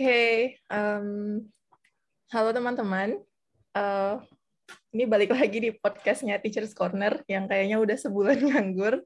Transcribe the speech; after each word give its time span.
Oke, 0.00 0.56
um, 0.72 1.44
halo 2.32 2.56
teman-teman. 2.56 3.20
Uh, 3.76 4.16
ini 4.96 5.04
balik 5.04 5.28
lagi 5.28 5.60
di 5.60 5.76
podcastnya 5.76 6.40
Teachers 6.40 6.72
Corner 6.72 7.20
yang 7.28 7.44
kayaknya 7.44 7.76
udah 7.76 8.00
sebulan 8.00 8.40
nganggur. 8.48 9.04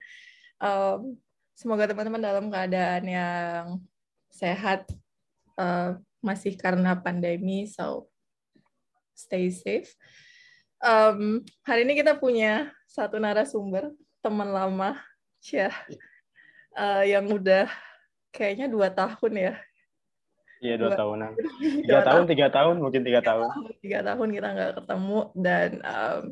Um, 0.63 1.19
semoga 1.51 1.91
teman-teman 1.91 2.23
dalam 2.23 2.47
keadaan 2.47 3.11
yang 3.11 3.83
sehat, 4.31 4.87
uh, 5.59 5.99
masih 6.23 6.55
karena 6.55 6.95
pandemi, 6.95 7.67
so 7.67 8.07
stay 9.19 9.51
safe. 9.51 9.91
Um, 10.79 11.43
hari 11.67 11.91
ini 11.91 11.99
kita 11.99 12.15
punya 12.15 12.71
satu 12.87 13.19
narasumber, 13.19 13.91
teman 14.23 14.47
lama, 14.47 15.03
Syah, 15.43 15.75
uh, 16.79 17.03
yang 17.03 17.27
udah 17.27 17.67
kayaknya 18.31 18.71
dua 18.71 18.95
tahun 18.95 19.35
ya 19.35 19.55
Iya 20.63 20.75
dua 20.81 20.95
tahunan. 20.95 21.33
Tiga 21.83 22.01
tahun, 22.05 22.23
tiga 22.31 22.47
tahun, 22.49 22.77
mungkin 22.81 23.03
tiga 23.03 23.21
tahun. 23.21 23.49
Tiga 23.83 24.01
tahun 24.07 24.29
kita 24.33 24.49
nggak 24.55 24.73
ketemu 24.81 25.19
dan 25.35 25.71
um, 25.83 26.23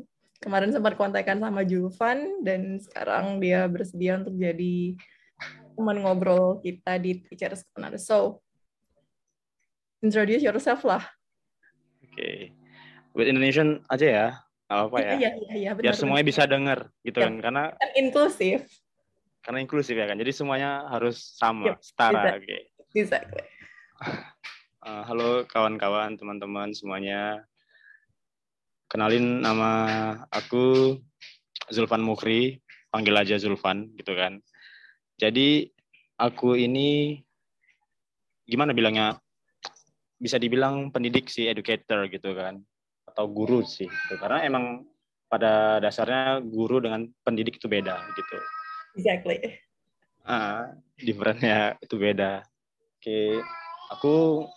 kemarin 0.43 0.71
sempat 0.75 0.93
kontekan 0.99 1.39
sama 1.39 1.63
Julvan 1.63 2.43
dan 2.43 2.75
sekarang 2.83 3.39
dia 3.39 3.63
bersedia 3.71 4.19
untuk 4.19 4.35
jadi 4.35 4.99
teman 5.73 5.97
ngobrol 6.03 6.59
kita 6.59 6.99
di 6.99 7.23
Teachers 7.23 7.63
Corner. 7.71 7.95
So, 7.95 8.43
introduce 10.03 10.43
yourself 10.43 10.83
lah. 10.83 11.03
Oke, 12.03 12.13
okay. 12.13 12.37
with 13.17 13.25
Indonesian 13.25 13.81
aja 13.89 14.05
ya, 14.05 14.27
apa 14.69 14.97
ya? 15.01 15.13
Iya, 15.17 15.31
iya, 15.39 15.53
iya. 15.57 15.71
Biar 15.73 15.97
semuanya 15.97 16.25
bisa 16.27 16.45
dengar 16.45 16.93
gitu 17.01 17.17
ya. 17.17 17.25
kan, 17.25 17.33
karena 17.41 17.63
kan 17.73 17.91
inklusif. 17.97 18.69
Karena 19.41 19.59
inklusif 19.63 19.95
ya 19.97 20.05
kan, 20.05 20.19
jadi 20.19 20.31
semuanya 20.35 20.85
harus 20.91 21.17
sama, 21.39 21.73
yep, 21.73 21.81
setara. 21.81 22.37
Oke. 22.37 22.45
Okay. 22.45 22.61
Exactly. 22.93 23.41
Uh, 24.01 25.03
halo 25.05 25.45
kawan-kawan, 25.45 26.17
teman-teman 26.17 26.73
semuanya. 26.73 27.45
Kenalin 28.89 29.41
nama 29.41 29.71
aku 30.33 30.97
Zulfan 31.69 32.01
Mukri, 32.01 32.57
panggil 32.89 33.13
aja 33.13 33.37
Zulfan 33.37 33.93
gitu 33.93 34.17
kan. 34.17 34.41
Jadi 35.21 35.69
aku 36.17 36.57
ini 36.57 37.21
gimana 38.49 38.73
bilangnya? 38.73 39.17
Bisa 40.17 40.41
dibilang 40.41 40.89
pendidik 40.89 41.29
sih, 41.29 41.45
educator 41.45 42.09
gitu 42.09 42.33
kan. 42.33 42.57
Atau 43.05 43.29
guru 43.29 43.61
sih 43.61 43.85
gitu. 43.87 44.15
Karena 44.17 44.41
emang 44.41 44.89
pada 45.29 45.77
dasarnya 45.81 46.41
guru 46.41 46.81
dengan 46.81 47.05
pendidik 47.21 47.61
itu 47.61 47.69
beda 47.69 48.09
gitu. 48.17 48.37
Exactly. 48.97 49.37
Ah, 50.25 50.73
differentnya 50.97 51.77
itu 51.81 51.95
beda. 51.97 52.41
Oke. 52.97 53.41
Okay 53.41 53.62
aku 53.93 54.49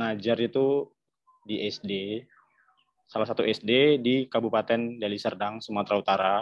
ngajar 0.00 0.40
itu 0.40 0.88
di 1.44 1.68
SD, 1.68 2.24
salah 3.04 3.28
satu 3.28 3.44
SD 3.44 4.00
di 4.00 4.24
Kabupaten 4.24 4.96
Deli 4.96 5.20
Serdang, 5.20 5.60
Sumatera 5.60 6.00
Utara. 6.00 6.36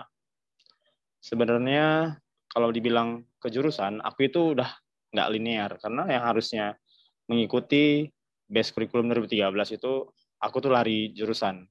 Sebenarnya 1.18 2.14
kalau 2.46 2.70
dibilang 2.70 3.26
kejurusan, 3.42 3.98
aku 3.98 4.30
itu 4.30 4.54
udah 4.54 4.70
nggak 5.10 5.30
linear 5.34 5.70
karena 5.82 6.06
yang 6.06 6.22
harusnya 6.22 6.78
mengikuti 7.26 8.06
base 8.46 8.70
curriculum 8.70 9.10
2013 9.10 9.78
itu 9.82 10.06
aku 10.38 10.56
tuh 10.62 10.70
lari 10.70 11.10
jurusan. 11.10 11.66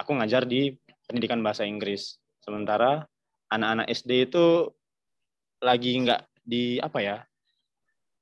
Aku 0.00 0.16
ngajar 0.16 0.48
di 0.48 0.72
pendidikan 1.04 1.44
bahasa 1.44 1.68
Inggris. 1.68 2.16
Sementara 2.40 3.04
anak-anak 3.52 3.86
SD 3.92 4.32
itu 4.32 4.72
lagi 5.60 5.96
nggak 6.00 6.20
di 6.44 6.76
apa 6.80 6.98
ya 7.00 7.16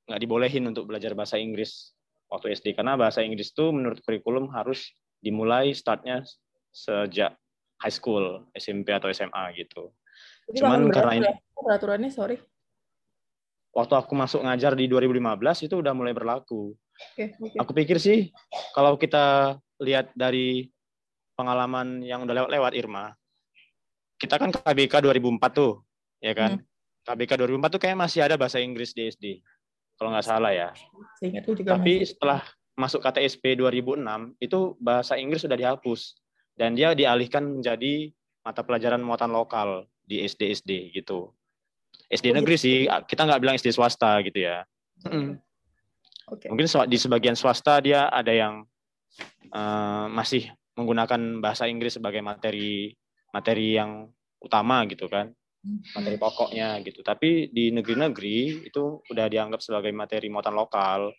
nggak 0.07 0.19
dibolehin 0.19 0.67
untuk 0.67 0.87
belajar 0.89 1.15
bahasa 1.15 1.39
Inggris 1.39 1.95
waktu 2.27 2.57
SD 2.57 2.73
karena 2.75 2.97
bahasa 2.97 3.23
Inggris 3.23 3.53
itu 3.53 3.69
menurut 3.69 4.01
kurikulum 4.03 4.51
harus 4.51 4.91
dimulai 5.23 5.71
startnya 5.71 6.25
sejak 6.73 7.37
high 7.79 7.93
school, 7.93 8.49
SMP 8.57 8.91
atau 8.91 9.07
SMA 9.13 9.53
gitu. 9.55 9.93
Jadi 10.49 10.59
Cuman 10.59 10.91
karena 10.91 11.13
ini 11.23 11.29
peraturannya 11.55 12.11
sorry. 12.11 12.41
Waktu 13.73 13.93
aku 13.97 14.13
masuk 14.13 14.45
ngajar 14.45 14.77
di 14.77 14.85
2015 14.85 15.65
itu 15.65 15.75
udah 15.81 15.93
mulai 15.97 16.13
berlaku. 16.13 16.77
Okay, 17.17 17.33
okay. 17.33 17.57
Aku 17.57 17.73
pikir 17.73 17.97
sih 17.97 18.29
kalau 18.77 18.99
kita 18.99 19.57
lihat 19.81 20.13
dari 20.13 20.69
pengalaman 21.33 22.05
yang 22.05 22.21
udah 22.21 22.45
lewat-lewat 22.45 22.73
Irma, 22.77 23.17
kita 24.21 24.37
kan 24.37 24.53
KBK 24.53 25.01
2004 25.01 25.41
tuh, 25.57 25.81
ya 26.21 26.37
kan? 26.37 26.61
Hmm. 26.61 26.65
KBK 27.03 27.31
2004 27.35 27.73
tuh 27.73 27.81
kayak 27.81 27.97
masih 27.97 28.21
ada 28.21 28.37
bahasa 28.37 28.61
Inggris 28.61 28.93
di 28.93 29.09
SD 29.09 29.25
kalau 29.97 30.09
nggak 30.13 30.25
salah 30.25 30.51
ya. 30.51 30.69
juga 31.55 31.77
Tapi 31.77 32.03
masih. 32.03 32.09
setelah 32.13 32.39
masuk 32.73 32.99
KTSP 33.05 33.57
2006 33.57 34.01
itu 34.41 34.59
bahasa 34.81 35.13
Inggris 35.15 35.45
sudah 35.45 35.57
dihapus 35.57 36.17
dan 36.57 36.73
dia 36.73 36.97
dialihkan 36.97 37.61
menjadi 37.61 38.09
mata 38.41 38.65
pelajaran 38.65 39.01
muatan 39.01 39.29
lokal 39.29 39.85
di 40.03 40.25
SD 40.25 40.41
SD 40.59 40.71
gitu. 40.93 41.31
SD 42.09 42.33
oh, 42.33 42.41
negeri 42.41 42.57
gitu. 42.57 42.65
sih, 42.65 42.77
kita 42.89 43.25
nggak 43.25 43.41
bilang 43.41 43.55
SD 43.55 43.71
swasta 43.73 44.19
gitu 44.25 44.43
ya. 44.43 44.65
Okay. 46.23 46.49
Mungkin 46.49 46.67
di 46.89 46.97
sebagian 46.97 47.35
swasta 47.37 47.83
dia 47.83 48.09
ada 48.09 48.31
yang 48.31 48.63
uh, 49.53 50.05
masih 50.09 50.49
menggunakan 50.73 51.43
bahasa 51.43 51.69
Inggris 51.69 51.99
sebagai 52.01 52.23
materi 52.25 52.95
materi 53.29 53.77
yang 53.77 54.09
utama 54.41 54.85
gitu 54.89 55.05
kan 55.09 55.33
materi 55.63 56.19
pokoknya 56.19 56.83
gitu. 56.83 56.99
Tapi 56.99 57.49
di 57.49 57.71
negeri-negeri 57.71 58.67
itu 58.67 58.99
udah 59.07 59.25
dianggap 59.31 59.63
sebagai 59.63 59.95
materi 59.95 60.27
muatan 60.27 60.55
lokal, 60.55 61.09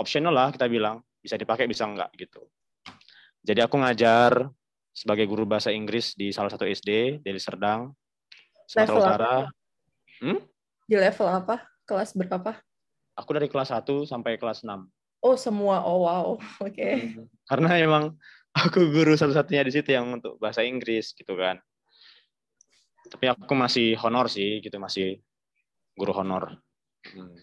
optional 0.00 0.32
lah 0.32 0.48
kita 0.50 0.66
bilang, 0.66 1.04
bisa 1.20 1.36
dipakai 1.36 1.68
bisa 1.68 1.84
enggak 1.84 2.08
gitu. 2.16 2.48
Jadi 3.44 3.60
aku 3.60 3.76
ngajar 3.76 4.48
sebagai 4.94 5.28
guru 5.28 5.44
bahasa 5.44 5.68
Inggris 5.68 6.16
di 6.16 6.32
salah 6.32 6.48
satu 6.48 6.64
SD 6.64 7.20
di 7.20 7.40
Serdang, 7.40 7.92
Sumatera 8.64 8.96
Utara. 8.96 9.36
Hmm? 10.24 10.40
Di 10.88 10.96
level 10.96 11.28
apa? 11.28 11.60
Kelas 11.84 12.16
berapa? 12.16 12.56
Aku 13.20 13.30
dari 13.36 13.46
kelas 13.52 13.70
1 13.70 14.08
sampai 14.08 14.40
kelas 14.40 14.64
6. 14.64 14.88
Oh, 15.20 15.36
semua. 15.36 15.84
Oh, 15.84 16.08
wow. 16.08 16.40
Oke. 16.64 16.72
Okay. 16.72 16.94
Karena 17.50 17.76
emang 17.76 18.16
aku 18.56 18.88
guru 18.88 19.12
satu-satunya 19.12 19.62
di 19.68 19.72
situ 19.72 19.92
yang 19.92 20.08
untuk 20.08 20.40
bahasa 20.40 20.64
Inggris 20.64 21.12
gitu 21.12 21.36
kan 21.36 21.60
tapi 23.08 23.30
aku 23.30 23.54
masih 23.54 23.96
honor 24.00 24.26
sih 24.30 24.60
gitu 24.64 24.76
masih 24.80 25.20
guru 25.94 26.12
honor 26.16 26.58
hmm. 27.12 27.36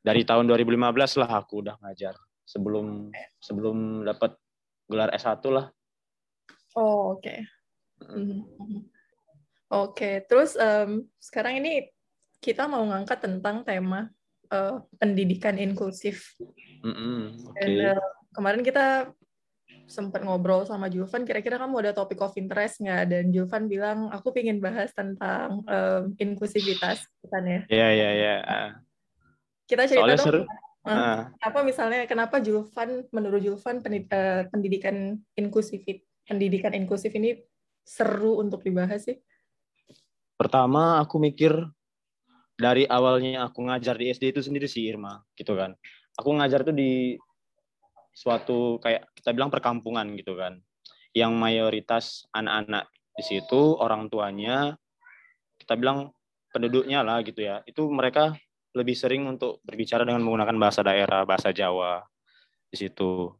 dari 0.00 0.24
tahun 0.24 0.48
2015 0.48 1.20
lah 1.20 1.30
aku 1.30 1.64
udah 1.64 1.76
ngajar 1.84 2.16
sebelum 2.44 3.08
sebelum 3.40 4.04
dapat 4.04 4.36
gelar 4.88 5.12
S1 5.16 5.40
lah 5.52 5.66
oh 6.76 7.16
oke 7.16 7.24
okay. 7.24 7.38
hmm. 8.04 8.42
oke 9.72 9.94
okay. 9.94 10.14
terus 10.24 10.56
um, 10.56 11.08
sekarang 11.20 11.60
ini 11.60 11.88
kita 12.44 12.68
mau 12.68 12.84
ngangkat 12.84 13.24
tentang 13.24 13.64
tema 13.64 14.12
uh, 14.52 14.84
pendidikan 15.00 15.56
inklusif 15.56 16.36
mm 16.84 16.92
-hmm. 16.92 17.20
okay. 17.48 17.64
Dan, 17.64 17.96
uh, 17.96 18.08
kemarin 18.34 18.62
kita 18.66 19.14
sempat 19.86 20.24
ngobrol 20.24 20.64
sama 20.64 20.88
Julvan, 20.88 21.28
kira-kira 21.28 21.60
kamu 21.60 21.84
ada 21.84 21.92
topik 21.92 22.20
of 22.24 22.34
interest 22.36 22.80
nggak? 22.80 23.04
Dan 23.08 23.24
Julvan 23.30 23.68
bilang, 23.68 24.08
aku 24.10 24.32
ingin 24.36 24.58
bahas 24.60 24.90
tentang 24.96 25.62
um, 25.64 26.02
inklusivitas, 26.16 27.04
kan 27.28 27.44
ya? 27.44 27.60
Iya, 27.68 27.88
iya, 27.92 28.10
iya. 28.14 28.36
Kita 29.64 29.88
cerita 29.88 30.04
Soalnya 30.04 30.18
dong, 30.20 30.26
seru. 30.26 30.40
Uh, 30.84 31.32
apa 31.40 31.64
misalnya, 31.64 32.04
kenapa 32.04 32.44
Julvan, 32.44 33.08
menurut 33.08 33.40
Julvan, 33.40 33.80
eh, 33.88 34.44
pendidikan 34.52 35.16
inklusif, 35.32 35.80
pendidikan 36.28 36.76
inklusif 36.76 37.08
ini 37.16 37.40
seru 37.84 38.40
untuk 38.40 38.60
dibahas 38.60 39.08
sih? 39.08 39.16
Pertama, 40.36 41.00
aku 41.00 41.16
mikir 41.16 41.56
dari 42.60 42.84
awalnya 42.84 43.48
aku 43.48 43.64
ngajar 43.64 43.96
di 43.96 44.12
SD 44.12 44.36
itu 44.36 44.40
sendiri 44.44 44.68
sih, 44.68 44.84
Irma, 44.84 45.24
gitu 45.38 45.56
kan. 45.56 45.72
Aku 46.20 46.36
ngajar 46.36 46.62
tuh 46.62 46.76
di 46.76 47.16
suatu 48.14 48.78
kayak 48.78 49.13
kita 49.24 49.32
bilang 49.32 49.48
perkampungan 49.48 50.04
gitu 50.20 50.36
kan. 50.36 50.60
Yang 51.16 51.32
mayoritas 51.32 52.04
anak-anak 52.36 52.92
di 53.16 53.24
situ 53.24 53.80
orang 53.80 54.12
tuanya 54.12 54.76
kita 55.56 55.80
bilang 55.80 56.12
penduduknya 56.52 57.00
lah 57.00 57.24
gitu 57.24 57.40
ya. 57.40 57.64
Itu 57.64 57.88
mereka 57.88 58.36
lebih 58.76 58.92
sering 58.92 59.24
untuk 59.24 59.64
berbicara 59.64 60.04
dengan 60.04 60.20
menggunakan 60.20 60.60
bahasa 60.60 60.84
daerah 60.84 61.24
bahasa 61.24 61.56
Jawa 61.56 62.04
di 62.68 62.76
situ. 62.76 63.32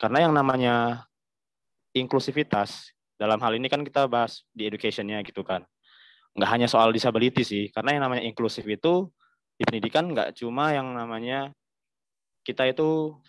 Karena 0.00 0.24
yang 0.24 0.32
namanya 0.32 1.04
inklusivitas 1.92 2.96
dalam 3.20 3.36
hal 3.44 3.52
ini 3.52 3.68
kan 3.68 3.84
kita 3.84 4.08
bahas 4.08 4.40
di 4.56 4.64
educationnya 4.64 5.20
gitu 5.20 5.44
kan. 5.44 5.68
Nggak 6.32 6.48
hanya 6.48 6.64
soal 6.72 6.96
disability 6.96 7.44
sih 7.44 7.68
karena 7.68 8.00
yang 8.00 8.08
namanya 8.08 8.24
inklusif 8.24 8.64
itu 8.64 9.12
di 9.60 9.68
pendidikan 9.68 10.08
nggak 10.08 10.32
cuma 10.40 10.72
yang 10.72 10.96
namanya 10.96 11.52
kita 12.40 12.72
itu 12.72 13.20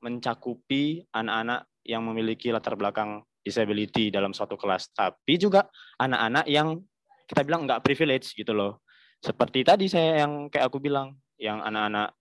mencakupi 0.00 1.04
anak-anak 1.12 1.68
yang 1.84 2.04
memiliki 2.04 2.52
latar 2.52 2.76
belakang 2.76 3.24
disability 3.40 4.12
dalam 4.12 4.36
suatu 4.36 4.56
kelas, 4.56 4.92
tapi 4.92 5.40
juga 5.40 5.68
anak-anak 5.96 6.44
yang 6.48 6.80
kita 7.24 7.40
bilang 7.46 7.64
nggak 7.64 7.80
privilege 7.80 8.36
gitu 8.36 8.52
loh. 8.52 8.84
Seperti 9.20 9.64
tadi 9.64 9.86
saya 9.88 10.24
yang 10.24 10.48
kayak 10.48 10.68
aku 10.68 10.80
bilang, 10.80 11.16
yang 11.40 11.60
anak-anak 11.64 12.12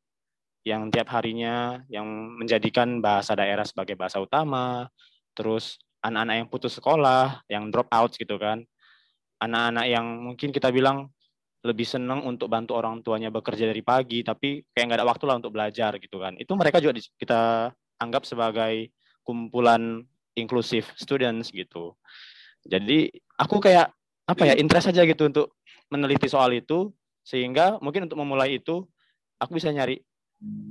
yang 0.68 0.92
tiap 0.92 1.08
harinya 1.16 1.80
yang 1.88 2.06
menjadikan 2.36 3.00
bahasa 3.00 3.36
daerah 3.36 3.64
sebagai 3.64 3.96
bahasa 3.96 4.20
utama, 4.20 4.92
terus 5.36 5.80
anak-anak 6.04 6.36
yang 6.44 6.48
putus 6.52 6.76
sekolah, 6.80 7.44
yang 7.52 7.72
drop 7.72 7.88
out 7.92 8.12
gitu 8.16 8.36
kan, 8.40 8.64
anak-anak 9.40 9.86
yang 9.88 10.06
mungkin 10.06 10.52
kita 10.52 10.72
bilang 10.72 11.12
lebih 11.60 11.84
senang 11.84 12.24
untuk 12.24 12.48
bantu 12.48 12.80
orang 12.80 13.04
tuanya 13.04 13.28
bekerja 13.28 13.68
dari 13.68 13.84
pagi, 13.84 14.24
tapi 14.24 14.64
kayak 14.72 14.86
nggak 14.88 15.00
ada 15.04 15.08
waktu 15.08 15.24
lah 15.28 15.36
untuk 15.44 15.52
belajar 15.52 15.92
gitu 16.00 16.18
kan. 16.24 16.40
Itu 16.40 16.56
mereka 16.56 16.80
juga 16.80 16.96
kita 17.20 17.72
anggap 18.00 18.24
sebagai 18.24 18.96
kumpulan 19.28 20.08
inklusif 20.40 20.96
students 20.96 21.52
gitu. 21.52 22.00
Jadi 22.64 23.12
aku 23.36 23.60
kayak 23.60 23.92
apa 24.30 24.44
ya 24.46 24.56
interest 24.56 24.94
aja 24.94 25.04
gitu 25.04 25.28
untuk 25.28 25.60
meneliti 25.92 26.30
soal 26.32 26.54
itu 26.56 26.94
sehingga 27.26 27.82
mungkin 27.84 28.08
untuk 28.08 28.20
memulai 28.22 28.62
itu 28.62 28.86
aku 29.42 29.58
bisa 29.58 29.74
nyari 29.74 30.00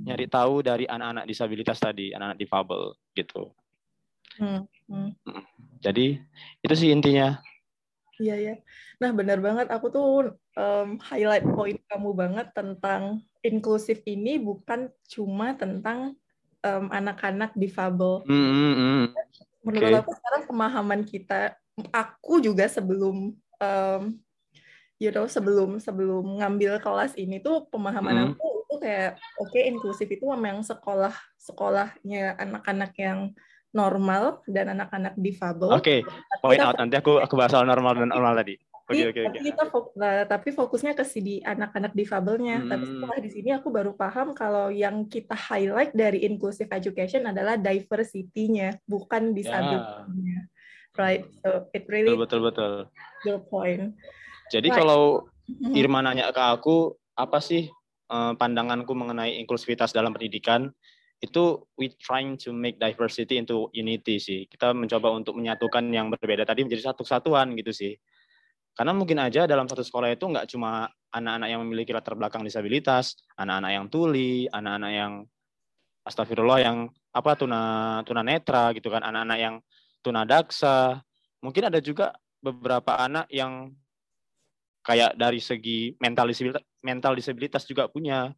nyari 0.05 0.25
tahu 0.25 0.65
dari 0.65 0.89
anak-anak 0.89 1.29
disabilitas 1.29 1.77
tadi, 1.77 2.09
anak-anak 2.09 2.39
difabel 2.41 2.81
gitu. 3.13 3.53
Hmm, 4.41 4.65
hmm. 4.89 5.13
Jadi 5.83 6.17
itu 6.65 6.73
sih 6.73 6.89
intinya. 6.89 7.37
Iya 8.19 8.35
ya. 8.35 8.55
Nah 8.99 9.15
benar 9.15 9.39
banget. 9.39 9.71
Aku 9.71 9.87
tuh 9.89 10.35
um, 10.59 10.89
highlight 10.99 11.47
poin 11.47 11.79
kamu 11.87 12.11
banget 12.13 12.47
tentang 12.51 13.23
inklusif 13.39 14.03
ini 14.03 14.35
bukan 14.37 14.91
cuma 15.07 15.55
tentang 15.55 16.19
um, 16.61 16.85
anak-anak 16.91 17.55
difabel. 17.55 18.27
Mm 18.27 18.45
-hmm. 18.45 19.03
Menurut 19.63 19.91
okay. 19.91 20.01
aku 20.03 20.11
sekarang 20.19 20.43
pemahaman 20.51 21.01
kita, 21.07 21.55
aku 21.95 22.43
juga 22.43 22.67
sebelum 22.67 23.31
um, 23.59 24.03
you 24.99 25.11
know 25.15 25.25
sebelum 25.25 25.79
sebelum 25.79 26.43
ngambil 26.43 26.83
kelas 26.83 27.15
ini 27.15 27.39
tuh 27.39 27.71
pemahaman 27.71 28.15
mm. 28.15 28.25
aku 28.35 28.47
itu 28.67 28.75
kayak 28.83 29.11
oke 29.39 29.49
okay, 29.49 29.71
inklusif 29.71 30.07
itu 30.11 30.27
memang 30.27 30.61
sekolah 30.61 31.15
sekolahnya 31.39 32.35
anak-anak 32.35 32.91
yang 32.99 33.19
normal 33.75 34.41
dan 34.49 34.73
anak-anak 34.73 35.13
difabel. 35.19 35.69
Oke, 35.73 36.01
okay. 36.01 36.39
point 36.41 36.61
out 36.61 36.77
nanti 36.77 36.97
aku 36.97 37.21
aku 37.21 37.33
bahas 37.37 37.53
soal 37.53 37.69
normal 37.69 37.93
dan 37.97 38.09
normal 38.09 38.33
tadi. 38.41 38.57
Oke, 38.89 39.05
okay, 39.05 39.13
okay, 39.13 39.23
okay. 39.29 39.41
kita 39.53 39.69
fokus, 39.69 39.93
nah, 40.01 40.25
tapi 40.25 40.49
fokusnya 40.49 40.97
ke 40.97 41.05
si 41.05 41.21
di 41.21 41.35
anak-anak 41.45 41.93
difabelnya. 41.93 42.65
Hmm. 42.65 42.73
Tapi 42.73 42.83
setelah 42.89 43.17
di 43.21 43.29
sini 43.29 43.49
aku 43.53 43.69
baru 43.69 43.93
paham 43.93 44.33
kalau 44.33 44.73
yang 44.73 45.05
kita 45.05 45.37
highlight 45.37 45.93
dari 45.93 46.25
inclusive 46.25 46.73
education 46.73 47.29
adalah 47.29 47.53
diversity-nya, 47.53 48.81
bukan 48.89 49.37
disability-nya. 49.37 50.41
Yeah. 50.41 50.43
Right. 50.97 51.21
So 51.45 51.69
it 51.69 51.85
really 51.85 52.17
betul 52.17 52.41
betul. 52.41 52.89
betul. 52.89 53.29
Your 53.29 53.45
point. 53.45 53.93
Jadi 54.49 54.73
right. 54.73 54.77
kalau 54.81 55.29
mm-hmm. 55.45 55.77
Irma 55.77 56.01
nanya 56.01 56.33
ke 56.33 56.41
aku 56.41 56.97
apa 57.13 57.37
sih 57.45 57.69
uh, 58.09 58.33
pandanganku 58.41 58.89
mengenai 58.97 59.37
inklusivitas 59.37 59.93
dalam 59.93 60.17
pendidikan? 60.17 60.73
Itu 61.19 61.67
we 61.75 61.91
trying 61.99 62.39
to 62.39 62.55
make 62.55 62.79
diversity 62.79 63.35
into 63.35 63.67
unity 63.75 64.17
sih. 64.19 64.47
Kita 64.47 64.71
mencoba 64.71 65.11
untuk 65.11 65.35
menyatukan 65.35 65.83
yang 65.91 66.07
berbeda 66.07 66.47
tadi 66.47 66.63
menjadi 66.63 66.91
satu 66.91 67.03
kesatuan 67.03 67.51
gitu 67.59 67.75
sih. 67.75 67.93
Karena 68.71 68.95
mungkin 68.95 69.19
aja 69.19 69.43
dalam 69.43 69.67
satu 69.67 69.83
sekolah 69.83 70.15
itu 70.15 70.23
nggak 70.23 70.47
cuma 70.55 70.87
anak-anak 71.11 71.47
yang 71.51 71.61
memiliki 71.67 71.91
latar 71.91 72.15
belakang 72.15 72.47
disabilitas, 72.47 73.19
anak-anak 73.35 73.71
yang 73.75 73.85
tuli, 73.91 74.47
anak-anak 74.47 74.91
yang 74.95 75.13
astagfirullah 76.07 76.59
yang 76.63 76.87
apa 77.11 77.35
tuna 77.35 77.61
tuna 78.07 78.23
netra 78.23 78.71
gitu 78.71 78.87
kan, 78.87 79.03
anak-anak 79.03 79.39
yang 79.43 79.55
tuna 79.99 80.23
daksa. 80.23 81.03
Mungkin 81.43 81.67
ada 81.67 81.83
juga 81.83 82.15
beberapa 82.39 82.95
anak 82.95 83.27
yang 83.27 83.75
kayak 84.87 85.19
dari 85.19 85.43
segi 85.43 85.99
mental 85.99 86.31
disabilitas, 86.31 86.63
mental 86.79 87.13
disabilitas 87.19 87.63
juga 87.67 87.91
punya 87.91 88.31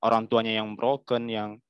orang 0.00 0.24
tuanya 0.24 0.56
yang 0.64 0.72
broken, 0.72 1.28
yang 1.28 1.60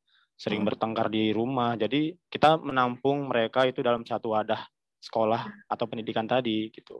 sering 0.43 0.67
hmm. 0.67 0.75
bertengkar 0.75 1.07
di 1.07 1.31
rumah. 1.31 1.79
Jadi 1.79 2.19
kita 2.27 2.59
menampung 2.59 3.31
mereka 3.31 3.63
itu 3.63 3.79
dalam 3.79 4.03
satu 4.03 4.35
wadah 4.35 4.59
sekolah 4.99 5.71
atau 5.71 5.87
pendidikan 5.87 6.27
tadi 6.27 6.67
gitu. 6.75 6.99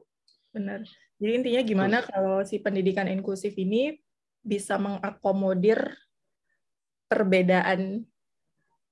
Benar. 0.55 0.87
Jadi 1.19 1.33
intinya 1.35 1.63
gimana 1.67 1.97
Terus. 1.99 2.11
kalau 2.15 2.37
si 2.47 2.63
pendidikan 2.63 3.11
inklusif 3.11 3.59
ini 3.59 3.99
bisa 4.43 4.79
mengakomodir 4.79 5.99
perbedaan 7.11 8.07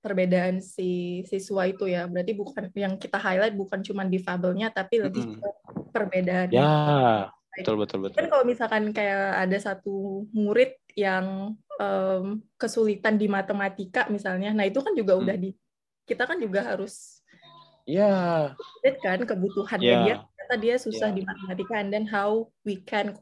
perbedaan 0.03 0.59
si 0.59 1.23
siswa 1.31 1.71
itu 1.71 1.87
ya. 1.87 2.11
Berarti 2.11 2.33
bukan 2.35 2.75
yang 2.75 2.99
kita 2.99 3.23
highlight 3.23 3.55
bukan 3.55 3.87
cuma 3.87 4.03
difabelnya 4.03 4.75
tapi 4.75 4.99
lebih 4.99 5.39
ke 5.39 5.49
perbedaan. 5.95 6.51
Ya, 6.51 6.75
betul 7.55 7.79
betul 7.79 7.99
betul. 8.03 8.19
Kan 8.19 8.27
kalau 8.27 8.43
misalkan 8.43 8.91
kayak 8.91 9.47
ada 9.47 9.59
satu 9.63 10.27
murid 10.35 10.75
yang 10.99 11.55
um, 11.81 12.45
kesulitan 12.61 13.17
di 13.17 13.27
matematika 13.27 14.05
misalnya, 14.13 14.53
nah 14.53 14.69
itu 14.69 14.85
kan 14.85 14.93
juga 14.93 15.17
hmm. 15.17 15.23
udah 15.25 15.37
di 15.41 15.51
kita 16.05 16.29
kan 16.29 16.37
juga 16.43 16.67
harus 16.67 17.23
ya 17.87 18.53
yeah. 18.83 18.99
kan 19.03 19.23
kebutuhannya 19.23 19.87
yeah. 19.87 20.03
dia 20.05 20.15
ternyata 20.23 20.57
dia 20.59 20.75
susah 20.77 21.09
yeah. 21.11 21.17
di 21.17 21.23
matematika 21.23 21.75
and 21.79 21.91
then 21.95 22.07
how 22.07 22.47
we 22.67 22.83
can 22.83 23.15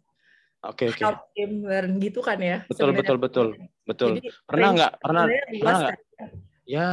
okay, 0.65 0.89
okay. 0.89 1.05
help 1.05 1.29
him 1.37 1.65
learn 1.65 2.01
gitu 2.01 2.25
kan 2.25 2.41
ya 2.41 2.65
betul 2.67 2.91
sebenarnya. 2.93 3.01
betul 3.01 3.17
betul 3.21 3.49
betul 3.85 4.11
jadi, 4.19 4.29
pernah 4.49 4.69
nggak 4.75 4.93
pernah 5.01 5.25
pernah 5.29 5.77
nggak 5.79 5.97
kan? 6.17 6.31
ya 6.65 6.91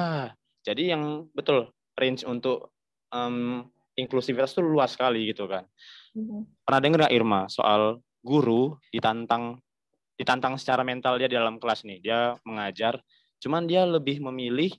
jadi 0.64 0.84
yang 0.96 1.04
betul 1.32 1.72
range 1.96 2.24
untuk 2.28 2.72
um, 3.12 3.68
inklusivitas 3.96 4.56
itu 4.56 4.62
luas 4.64 4.94
sekali 4.96 5.32
gitu 5.32 5.48
kan 5.48 5.64
mm-hmm. 6.16 6.68
pernah 6.68 6.80
dengar 6.84 6.98
nggak 7.08 7.16
Irma 7.16 7.48
soal 7.48 8.04
guru 8.20 8.76
ditantang 8.92 9.64
ditantang 10.16 10.56
secara 10.56 10.82
mental 10.82 11.20
dia 11.20 11.28
di 11.28 11.36
dalam 11.36 11.60
kelas 11.60 11.84
nih. 11.84 12.00
Dia 12.04 12.36
mengajar, 12.48 13.00
cuman 13.40 13.68
dia 13.68 13.84
lebih 13.84 14.24
memilih 14.24 14.72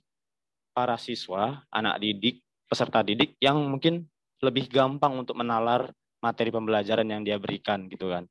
para 0.73 0.97
siswa, 0.97 1.65
anak 1.73 2.01
didik, 2.01 2.41
peserta 2.69 3.01
didik 3.01 3.37
yang 3.41 3.57
mungkin 3.57 4.05
lebih 4.41 4.69
gampang 4.69 5.17
untuk 5.17 5.33
menalar 5.33 5.89
materi 6.21 6.53
pembelajaran 6.53 7.05
yang 7.05 7.21
dia 7.25 7.37
berikan 7.41 7.89
gitu 7.89 8.09
kan. 8.09 8.25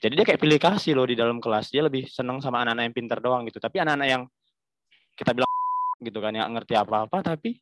Jadi 0.00 0.12
dia 0.16 0.24
kayak 0.24 0.40
pilih 0.40 0.58
kasih 0.58 0.96
loh 0.96 1.04
di 1.04 1.18
dalam 1.18 1.42
kelas. 1.42 1.68
Dia 1.68 1.84
lebih 1.84 2.08
seneng 2.08 2.40
sama 2.40 2.64
anak-anak 2.64 2.88
yang 2.88 2.96
pintar 2.96 3.18
doang 3.20 3.44
gitu. 3.44 3.60
Tapi 3.60 3.82
anak-anak 3.84 4.08
yang 4.08 4.22
kita 5.14 5.36
bilang 5.36 5.50
gitu 6.08 6.18
kan, 6.18 6.32
yang 6.32 6.48
ngerti 6.56 6.74
apa-apa 6.78 7.20
tapi 7.20 7.60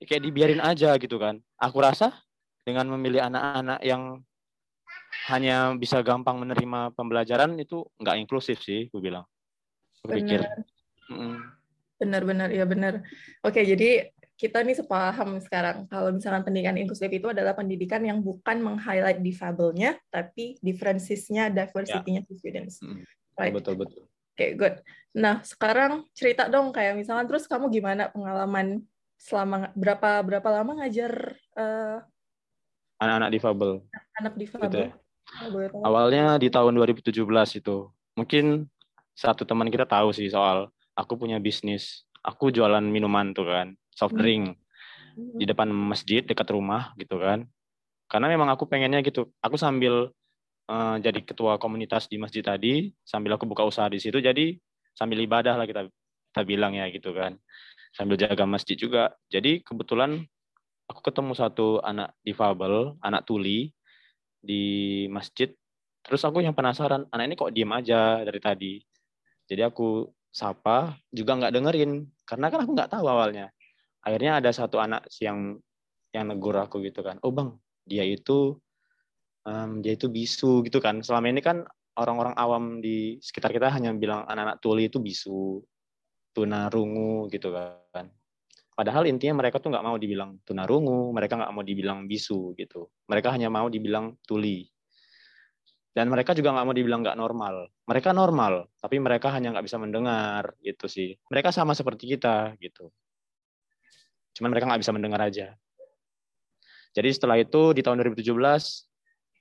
kayak 0.00 0.22
dibiarin 0.22 0.62
aja 0.64 0.96
gitu 0.96 1.20
kan. 1.20 1.40
Aku 1.60 1.80
rasa 1.80 2.12
dengan 2.64 2.88
memilih 2.90 3.22
anak-anak 3.26 3.80
yang 3.84 4.20
hanya 5.26 5.72
bisa 5.74 6.04
gampang 6.04 6.38
menerima 6.38 6.92
pembelajaran 6.94 7.56
itu 7.58 7.84
nggak 7.98 8.16
inklusif 8.22 8.60
sih, 8.62 8.92
gue 8.92 9.00
bilang. 9.00 9.24
Gue 10.04 10.20
pikir. 10.22 10.44
Benar-benar, 11.96 12.52
ya 12.52 12.68
benar. 12.68 13.00
Oke, 13.40 13.64
jadi 13.64 14.12
kita 14.36 14.60
nih 14.60 14.76
sepaham 14.76 15.40
sekarang 15.40 15.88
kalau 15.88 16.12
misalkan 16.12 16.44
pendidikan 16.44 16.76
inklusif 16.76 17.08
itu 17.08 17.32
adalah 17.32 17.56
pendidikan 17.56 18.04
yang 18.04 18.20
bukan 18.20 18.60
meng-highlight 18.60 19.24
difabelnya, 19.24 19.96
tapi 20.12 20.60
differences-nya, 20.60 21.48
diversity-nya 21.48 22.20
ya. 22.20 22.36
students. 22.36 22.84
Right? 23.40 23.56
Betul, 23.56 23.80
betul. 23.80 24.04
Oke, 24.04 24.36
okay, 24.36 24.50
good. 24.52 24.76
Nah, 25.16 25.40
sekarang 25.40 26.04
cerita 26.12 26.52
dong 26.52 26.68
kayak 26.68 27.00
misalkan 27.00 27.24
terus 27.24 27.48
kamu 27.48 27.72
gimana 27.72 28.12
pengalaman 28.12 28.84
selama 29.16 29.72
berapa 29.72 30.20
berapa 30.20 30.48
lama 30.52 30.84
ngajar 30.84 31.40
uh, 31.56 32.04
anak-anak 33.00 33.30
difabel? 33.32 33.70
Anak 34.20 34.34
difabel. 34.36 34.68
Gitu 34.68 34.78
ya? 34.84 34.90
Awalnya 35.84 36.38
di 36.38 36.48
tahun 36.48 36.78
2017 36.78 37.12
itu. 37.60 37.76
Mungkin 38.16 38.66
satu 39.16 39.42
teman 39.44 39.68
kita 39.68 39.84
tahu 39.88 40.12
sih 40.14 40.30
soal 40.30 40.70
aku 40.96 41.18
punya 41.18 41.36
bisnis. 41.42 42.06
Aku 42.26 42.50
jualan 42.50 42.82
minuman 42.82 43.30
tuh 43.30 43.46
kan, 43.46 43.78
soft 43.94 44.18
hmm. 44.18 44.20
drink 44.20 44.44
di 45.16 45.44
hmm. 45.46 45.50
depan 45.54 45.68
masjid 45.70 46.20
dekat 46.26 46.50
rumah 46.50 46.92
gitu 46.98 47.16
kan. 47.22 47.46
Karena 48.10 48.26
memang 48.30 48.50
aku 48.50 48.66
pengennya 48.66 49.02
gitu. 49.02 49.30
Aku 49.42 49.54
sambil 49.54 50.10
uh, 50.70 50.96
jadi 50.98 51.22
ketua 51.22 51.58
komunitas 51.62 52.10
di 52.10 52.18
masjid 52.18 52.42
tadi, 52.42 52.90
sambil 53.06 53.38
aku 53.38 53.46
buka 53.46 53.62
usaha 53.62 53.86
di 53.86 54.02
situ 54.02 54.18
jadi 54.18 54.58
sambil 54.96 55.20
ibadah 55.22 55.54
lah 55.54 55.66
kita 55.68 55.86
kita 56.32 56.42
bilang 56.42 56.74
ya 56.74 56.90
gitu 56.90 57.14
kan. 57.14 57.38
Sambil 57.94 58.18
jaga 58.20 58.44
masjid 58.44 58.76
juga. 58.76 59.14
Jadi 59.30 59.64
kebetulan 59.64 60.20
aku 60.90 61.00
ketemu 61.00 61.32
satu 61.32 61.80
anak 61.80 62.12
difabel, 62.26 62.98
anak 63.00 63.24
tuli 63.24 63.75
di 64.46 64.64
masjid. 65.10 65.50
Terus 66.06 66.22
aku 66.22 66.38
yang 66.38 66.54
penasaran, 66.54 67.10
anak 67.10 67.24
ini 67.26 67.34
kok 67.34 67.50
diem 67.50 67.72
aja 67.74 68.22
dari 68.22 68.38
tadi. 68.38 68.74
Jadi 69.50 69.62
aku 69.66 70.06
sapa, 70.30 70.94
juga 71.10 71.34
nggak 71.34 71.52
dengerin, 71.54 72.06
karena 72.22 72.46
kan 72.46 72.60
aku 72.62 72.70
nggak 72.78 72.92
tahu 72.94 73.06
awalnya. 73.10 73.50
Akhirnya 74.06 74.38
ada 74.38 74.54
satu 74.54 74.78
anak 74.78 75.10
yang 75.18 75.58
yang 76.14 76.30
negur 76.30 76.54
aku 76.56 76.78
gitu 76.86 77.02
kan, 77.02 77.18
oh 77.26 77.34
bang, 77.34 77.52
dia 77.84 78.06
itu 78.06 78.56
um, 79.44 79.82
dia 79.82 79.98
itu 79.98 80.06
bisu 80.06 80.62
gitu 80.64 80.78
kan. 80.78 81.02
Selama 81.02 81.26
ini 81.28 81.42
kan 81.42 81.66
orang-orang 81.96 82.34
awam 82.36 82.64
di 82.78 83.16
sekitar 83.18 83.50
kita 83.50 83.72
hanya 83.72 83.90
bilang 83.96 84.24
anak-anak 84.28 84.62
tuli 84.62 84.86
itu 84.86 85.02
bisu, 85.02 85.60
tunarungu 86.36 87.32
gitu 87.32 87.50
kan. 87.50 88.12
Padahal 88.76 89.08
intinya 89.08 89.40
mereka 89.40 89.56
tuh 89.56 89.72
nggak 89.72 89.84
mau 89.88 89.96
dibilang 89.96 90.36
tunarungu, 90.44 91.08
mereka 91.16 91.40
nggak 91.40 91.52
mau 91.56 91.64
dibilang 91.64 92.04
bisu 92.04 92.52
gitu. 92.60 92.92
Mereka 93.08 93.32
hanya 93.32 93.48
mau 93.48 93.72
dibilang 93.72 94.20
tuli. 94.28 94.68
dan 95.96 96.12
mereka 96.12 96.36
juga 96.36 96.52
nggak 96.52 96.66
mau 96.68 96.76
dibilang 96.76 97.00
nggak 97.00 97.16
normal. 97.16 97.72
Mereka 97.88 98.12
normal 98.12 98.68
tapi 98.76 99.00
mereka 99.00 99.32
hanya 99.32 99.56
nggak 99.56 99.64
bisa 99.64 99.80
mendengar 99.80 100.52
gitu 100.60 100.92
sih. 100.92 101.16
Mereka 101.32 101.48
sama 101.56 101.72
seperti 101.72 102.04
kita 102.04 102.52
gitu. 102.60 102.92
Cuman 104.36 104.52
mereka 104.52 104.68
nggak 104.68 104.84
bisa 104.84 104.92
mendengar 104.92 105.24
aja. 105.24 105.56
Jadi 106.92 107.08
setelah 107.16 107.40
itu 107.40 107.72
di 107.72 107.80
tahun 107.80 108.04
2017 108.12 108.28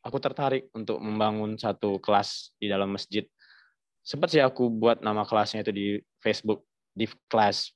aku 0.07 0.17
tertarik 0.23 0.71
untuk 0.71 0.95
membangun 1.03 1.59
satu 1.59 1.99
kelas 1.99 2.55
di 2.55 2.71
dalam 2.71 2.95
masjid. 2.95 3.27
Sempat 3.99 4.31
sih 4.31 4.39
aku 4.39 4.71
buat 4.71 5.03
nama 5.03 5.27
kelasnya 5.27 5.59
itu 5.59 5.75
di 5.75 5.87
Facebook 6.23 6.63
Div 6.95 7.11
Class 7.27 7.75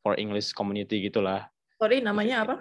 for 0.00 0.16
English 0.16 0.52
Community 0.56 1.00
gitulah 1.04 1.48
sorry 1.80 2.00
namanya 2.00 2.44
apa 2.44 2.56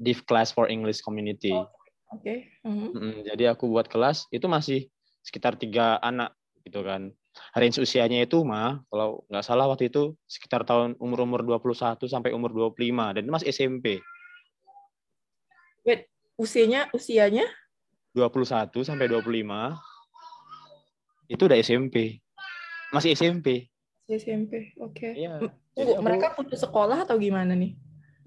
Div 0.00 0.24
Class 0.24 0.52
for 0.52 0.70
English 0.72 1.04
Community 1.04 1.52
oh 1.52 1.68
Oke. 2.10 2.26
Okay. 2.26 2.38
Mm 2.66 2.90
-hmm. 2.90 3.14
Jadi 3.22 3.44
aku 3.46 3.70
buat 3.70 3.86
kelas 3.86 4.26
itu 4.34 4.46
masih 4.50 4.90
sekitar 5.22 5.54
tiga 5.54 6.02
anak 6.02 6.34
gitu 6.66 6.82
kan. 6.82 7.14
Range 7.54 7.78
usianya 7.78 8.26
itu 8.26 8.42
mah 8.42 8.82
kalau 8.90 9.22
nggak 9.30 9.46
salah 9.46 9.70
waktu 9.70 9.86
itu 9.86 10.18
sekitar 10.26 10.66
tahun 10.66 10.98
umur-umur 10.98 11.46
21 11.46 12.02
sampai 12.10 12.34
umur 12.34 12.50
25 12.50 13.14
dan 13.14 13.22
itu 13.22 13.32
masih 13.32 13.48
SMP. 13.54 14.02
Wait, 15.86 16.10
usianya 16.34 16.90
usianya 16.90 17.46
21 18.18 18.74
sampai 18.82 19.06
25 19.06 19.78
itu 21.30 21.42
udah 21.46 21.58
SMP. 21.62 22.18
Masih 22.90 23.14
SMP. 23.14 23.70
Masih 24.10 24.18
SMP. 24.18 24.74
Oke. 24.82 25.14
Okay. 25.14 25.22
Iya. 25.22 25.38
Tunggu, 25.80 26.04
mereka 26.04 26.36
putus 26.36 26.60
sekolah 26.60 27.08
atau 27.08 27.16
gimana 27.16 27.56
nih? 27.56 27.72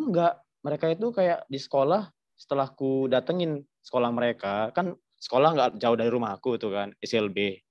Enggak, 0.01 0.41
mereka 0.65 0.89
itu 0.89 1.13
kayak 1.13 1.45
di 1.45 1.59
sekolah 1.61 2.09
setelah 2.33 2.67
ku 2.73 3.05
datengin 3.05 3.61
sekolah 3.85 4.09
mereka 4.09 4.73
kan 4.73 4.97
sekolah 5.21 5.53
nggak 5.53 5.69
jauh 5.77 5.95
dari 5.95 6.09
rumah 6.09 6.33
aku 6.35 6.57
tuh 6.57 6.73
kan 6.73 6.91
SLB 6.99 7.61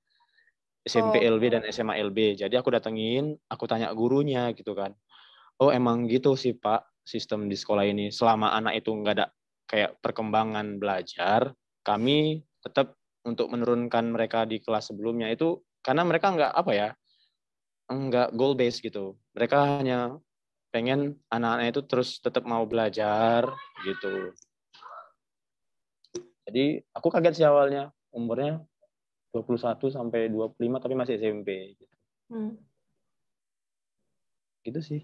SMP 0.82 1.22
oh. 1.22 1.38
LB 1.38 1.44
dan 1.50 1.62
SMA 1.70 1.98
LB 2.10 2.42
jadi 2.42 2.54
aku 2.58 2.74
datengin 2.74 3.38
aku 3.46 3.70
tanya 3.70 3.94
gurunya 3.94 4.50
gitu 4.54 4.74
kan. 4.74 4.94
Oh 5.62 5.70
emang 5.70 6.10
gitu 6.10 6.34
sih 6.34 6.58
pak 6.58 6.82
sistem 7.06 7.46
di 7.46 7.54
sekolah 7.54 7.86
ini? 7.86 8.10
Selama 8.10 8.50
anak 8.50 8.82
itu 8.82 8.90
nggak 8.90 9.14
ada 9.14 9.26
kayak 9.70 10.02
perkembangan 10.02 10.82
belajar 10.82 11.54
kami 11.86 12.42
tetap 12.62 12.98
untuk 13.22 13.54
menurunkan 13.54 14.10
mereka 14.10 14.42
di 14.42 14.58
kelas 14.58 14.90
sebelumnya. 14.90 15.30
Itu 15.30 15.62
karena 15.86 16.02
mereka 16.02 16.34
nggak 16.34 16.50
apa 16.50 16.72
ya 16.74 16.88
nggak 17.90 18.34
goal 18.36 18.54
based 18.54 18.84
gitu 18.84 19.16
mereka 19.34 19.80
hanya 19.80 20.18
pengen 20.72 21.18
anak-anak 21.28 21.76
itu 21.76 21.80
terus 21.84 22.20
tetap 22.22 22.44
mau 22.48 22.64
belajar 22.64 23.48
gitu 23.84 24.32
jadi 26.52 26.84
aku 26.92 27.08
kaget 27.08 27.42
sih 27.42 27.46
awalnya 27.46 27.88
umurnya 28.12 28.60
21 29.32 29.88
sampai 29.88 30.28
25 30.28 30.82
tapi 30.84 30.94
masih 30.94 31.16
SMP 31.16 31.72
gitu. 31.72 31.96
Hmm. 32.28 32.52
Gitu 34.60 34.80
sih. 34.84 35.00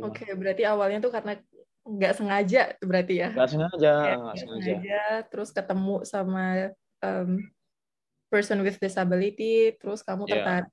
Oke, 0.00 0.24
okay, 0.24 0.32
berarti 0.32 0.64
awalnya 0.64 1.04
tuh 1.04 1.12
karena 1.12 1.36
nggak 1.84 2.14
sengaja 2.16 2.62
berarti 2.80 3.14
ya? 3.20 3.28
Nggak 3.32 3.50
sengaja, 3.52 3.92
nggak 4.16 4.36
sengaja. 4.36 4.64
sengaja. 4.64 5.02
Terus 5.28 5.50
ketemu 5.52 5.96
sama 6.04 6.44
um, 7.04 7.30
person 8.32 8.60
with 8.64 8.80
disability, 8.80 9.76
terus 9.76 10.00
kamu 10.00 10.24
yeah. 10.28 10.64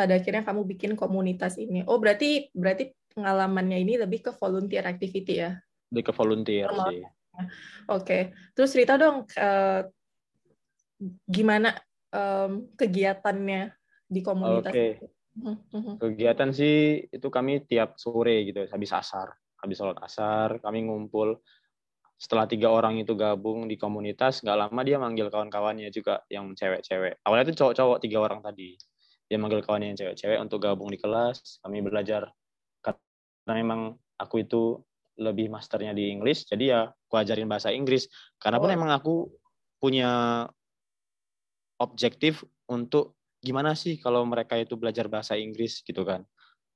Pada 0.00 0.16
akhirnya 0.16 0.40
kamu 0.40 0.64
bikin 0.64 0.96
komunitas 0.96 1.60
ini. 1.60 1.84
Oh, 1.84 2.00
berarti 2.00 2.48
berarti 2.56 2.96
pengalamannya 3.12 3.84
ini 3.84 4.00
lebih 4.00 4.24
ke 4.24 4.32
volunteer 4.32 4.88
activity 4.88 5.44
ya? 5.44 5.60
Lebih 5.92 6.08
ke 6.08 6.12
volunteer 6.16 6.72
sih. 6.88 7.04
Oke, 7.04 7.44
okay. 7.84 8.22
terus 8.56 8.72
cerita 8.72 8.96
dong 8.96 9.28
uh, 9.36 9.84
gimana 11.28 11.76
um, 12.16 12.72
kegiatannya 12.80 13.76
di 14.08 14.20
komunitas. 14.24 14.72
Oke. 14.72 14.80
Okay. 14.80 14.92
Mhm, 15.36 15.56
mhm. 15.68 15.94
Kegiatan 16.00 16.50
sih 16.56 17.06
itu 17.12 17.28
kami 17.28 17.68
tiap 17.68 18.00
sore 18.00 18.48
gitu, 18.48 18.64
habis 18.72 18.90
asar, 18.96 19.36
habis 19.60 19.76
sholat 19.76 20.00
asar 20.00 20.64
kami 20.64 20.88
ngumpul. 20.88 21.44
Setelah 22.16 22.48
tiga 22.48 22.72
orang 22.72 23.00
itu 23.00 23.16
gabung 23.16 23.68
di 23.68 23.76
komunitas, 23.76 24.40
nggak 24.40 24.58
lama 24.64 24.80
dia 24.80 24.96
manggil 24.96 25.28
kawan-kawannya 25.28 25.92
juga 25.92 26.24
yang 26.32 26.56
cewek-cewek. 26.56 27.20
Awalnya 27.20 27.44
itu 27.52 27.56
cowok-cowok 27.60 27.98
tiga 28.00 28.18
orang 28.20 28.40
tadi. 28.40 28.80
Dia 29.30 29.38
manggil 29.38 29.62
kawannya 29.62 29.94
yang 29.94 29.98
cewek-cewek 29.98 30.38
untuk 30.42 30.58
gabung 30.58 30.90
di 30.90 30.98
kelas. 30.98 31.62
Kami 31.62 31.78
belajar. 31.86 32.26
Karena 32.82 33.52
memang 33.54 33.94
aku 34.18 34.42
itu 34.42 34.82
lebih 35.20 35.52
masternya 35.52 35.92
di 35.92 36.08
English 36.08 36.48
jadi 36.48 36.64
ya 36.64 36.80
aku 36.88 37.14
ajarin 37.20 37.46
bahasa 37.46 37.70
Inggris. 37.70 38.08
Karena 38.40 38.58
pun 38.58 38.72
oh. 38.72 38.74
emang 38.74 38.90
aku 38.90 39.28
punya 39.80 40.44
objektif 41.80 42.44
untuk 42.68 43.16
gimana 43.40 43.72
sih 43.72 43.96
kalau 43.96 44.24
mereka 44.28 44.56
itu 44.60 44.76
belajar 44.76 45.08
bahasa 45.08 45.36
Inggris 45.36 45.80
gitu 45.84 46.04
kan. 46.04 46.24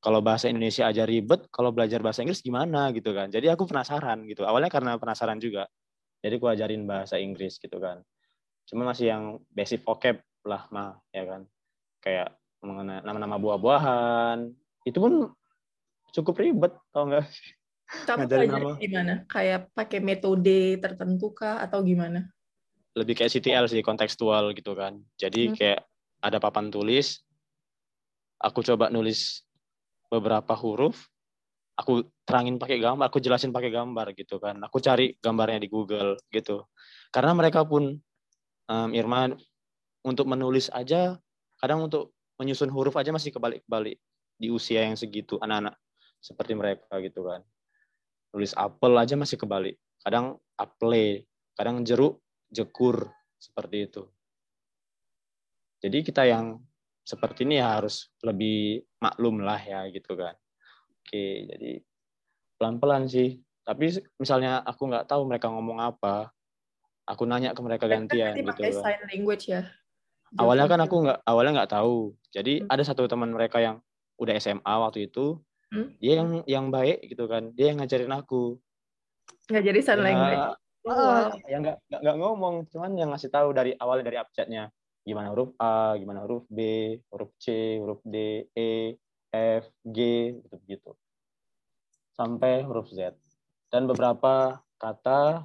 Kalau 0.01 0.21
bahasa 0.21 0.53
Indonesia 0.53 0.85
aja 0.85 1.09
ribet 1.09 1.49
kalau 1.49 1.73
belajar 1.73 2.05
bahasa 2.05 2.21
Inggris 2.21 2.45
gimana 2.45 2.93
gitu 2.93 3.13
kan. 3.17 3.33
Jadi 3.33 3.49
aku 3.49 3.65
penasaran 3.65 4.25
gitu. 4.29 4.45
Awalnya 4.45 4.69
karena 4.69 5.01
penasaran 5.01 5.41
juga. 5.41 5.65
Jadi 6.21 6.41
aku 6.41 6.49
ajarin 6.49 6.85
bahasa 6.85 7.17
Inggris 7.21 7.57
gitu 7.57 7.81
kan. 7.81 8.01
Cuma 8.69 8.89
masih 8.89 9.13
yang 9.13 9.25
basic 9.53 9.85
vocab 9.85 10.21
lah 10.45 10.69
mah 10.73 11.01
ya 11.13 11.25
kan. 11.25 11.49
Kayak 12.01 12.37
nama-nama 12.65 13.37
buah-buahan 13.37 14.49
itu 14.89 14.99
pun 15.01 15.33
cukup 16.15 16.35
ribet 16.41 16.73
tau 16.93 17.09
enggak 17.09 17.29
kamu 17.85 18.27
ngajarin 18.27 18.51
gimana? 18.81 19.15
Kayak 19.29 19.71
pakai 19.77 20.01
metode 20.01 20.81
tertentu 20.81 21.31
kah 21.37 21.61
atau 21.61 21.85
gimana? 21.85 22.27
Lebih 22.97 23.23
kayak 23.23 23.33
CTL 23.39 23.67
sih, 23.71 23.85
kontekstual 23.85 24.55
gitu 24.57 24.73
kan. 24.75 24.99
Jadi 25.21 25.51
hmm. 25.51 25.55
kayak 25.55 25.81
ada 26.25 26.39
papan 26.41 26.73
tulis, 26.73 27.21
aku 28.41 28.65
coba 28.65 28.89
nulis 28.89 29.45
beberapa 30.09 30.55
huruf, 30.57 31.11
aku 31.77 32.07
terangin 32.25 32.57
pakai 32.57 32.81
gambar, 32.81 33.11
aku 33.11 33.19
jelasin 33.21 33.53
pakai 33.53 33.71
gambar 33.71 34.15
gitu 34.17 34.41
kan. 34.41 34.57
Aku 34.65 34.81
cari 34.81 35.15
gambarnya 35.21 35.61
di 35.61 35.69
Google 35.69 36.17
gitu. 36.33 36.65
Karena 37.13 37.37
mereka 37.37 37.67
pun 37.67 37.95
um, 38.71 38.91
Irman 38.95 39.37
untuk 40.07 40.25
menulis 40.31 40.71
aja, 40.71 41.19
kadang 41.59 41.87
untuk 41.87 42.14
menyusun 42.41 42.71
huruf 42.71 42.95
aja 42.99 43.15
masih 43.15 43.31
kebalik-balik 43.31 43.99
di 44.35 44.51
usia 44.51 44.83
yang 44.83 44.99
segitu 44.99 45.39
anak-anak 45.39 45.79
seperti 46.19 46.53
mereka 46.57 46.99
gitu 47.05 47.27
kan. 47.29 47.41
Nulis 48.35 48.57
apel 48.59 48.93
aja 48.99 49.15
masih 49.15 49.39
kebalik. 49.39 49.79
Kadang 50.03 50.41
apple 50.59 51.29
kadang 51.55 51.87
jeruk 51.87 52.19
jekur 52.51 53.11
seperti 53.39 53.87
itu. 53.87 54.03
Jadi 55.85 55.99
kita 56.01 56.25
yang 56.25 56.59
seperti 57.05 57.45
ini 57.45 57.61
ya 57.61 57.77
harus 57.77 58.09
lebih 58.25 58.81
maklum 58.99 59.45
lah 59.45 59.61
ya 59.61 59.85
gitu 59.93 60.17
kan. 60.17 60.35
Oke 60.99 61.47
jadi 61.47 61.85
pelan-pelan 62.57 63.07
sih. 63.07 63.39
Tapi 63.65 63.97
misalnya 64.21 64.61
aku 64.65 64.89
nggak 64.89 65.09
tahu 65.09 65.25
mereka 65.29 65.49
ngomong 65.53 65.81
apa 65.81 66.33
aku 67.05 67.29
nanya 67.29 67.53
ke 67.53 67.61
mereka 67.61 67.85
gantian 67.85 68.33
gitu 68.37 68.53
kan. 68.53 68.73
sign 68.73 69.01
language 69.13 69.53
ya 69.53 69.63
awalnya 70.41 70.67
kan 70.67 70.81
aku 70.83 70.97
nggak 71.05 71.19
awalnya 71.27 71.53
nggak 71.63 71.73
tahu. 71.73 72.15
Jadi 72.35 72.63
hmm. 72.63 72.71
ada 72.71 72.83
satu 72.83 73.07
teman 73.07 73.31
mereka 73.31 73.63
yang 73.63 73.79
udah 74.19 74.35
SMA 74.39 74.75
waktu 74.79 75.11
itu 75.11 75.43
hmm? 75.75 75.99
dia 75.99 76.13
yang 76.23 76.29
yang 76.47 76.67
baik 76.71 77.07
gitu 77.07 77.27
kan. 77.27 77.51
Dia 77.55 77.73
yang 77.73 77.83
ngajarin 77.83 78.13
aku. 78.15 78.59
Ngajarin 79.51 79.83
sign 79.85 80.01
ya, 80.01 80.05
language. 80.05 80.45
oh, 80.85 80.93
wow. 80.93 81.29
yang 81.49 81.61
nggak 81.65 81.79
nggak 81.89 82.17
ngomong. 82.19 82.55
Cuman 82.71 82.91
yang 82.99 83.11
ngasih 83.13 83.31
tahu 83.31 83.55
dari 83.57 83.73
awalnya 83.79 84.11
dari 84.11 84.19
abjadnya 84.21 84.71
gimana 85.05 85.37
huruf 85.37 85.53
A 85.61 86.01
gimana 86.01 86.25
huruf 86.25 86.49
B 86.49 86.97
huruf 87.13 87.37
C 87.37 87.77
huruf 87.77 88.01
D 88.09 88.49
E 88.57 88.97
F 89.29 89.69
G 89.85 89.99
gitu 90.41 90.57
begitu 90.65 90.91
sampai 92.17 92.63
huruf 92.65 92.89
Z. 92.89 93.13
Dan 93.69 93.91
beberapa 93.91 94.65
kata 94.79 95.45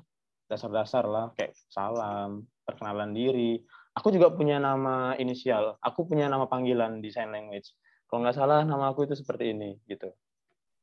dasar-dasar 0.49 1.05
lah 1.05 1.33
kayak 1.37 1.53
salam 1.69 2.45
perkenalan 2.65 3.13
diri 3.13 3.61
aku 3.99 4.15
juga 4.15 4.31
punya 4.31 4.63
nama 4.63 5.11
inisial 5.19 5.75
aku 5.83 6.07
punya 6.07 6.31
nama 6.31 6.47
panggilan 6.47 7.03
di 7.03 7.11
sign 7.11 7.35
language 7.35 7.75
kalau 8.07 8.23
nggak 8.23 8.39
salah 8.39 8.63
nama 8.63 8.95
aku 8.95 9.03
itu 9.03 9.19
seperti 9.19 9.51
ini 9.51 9.75
gitu 9.91 10.07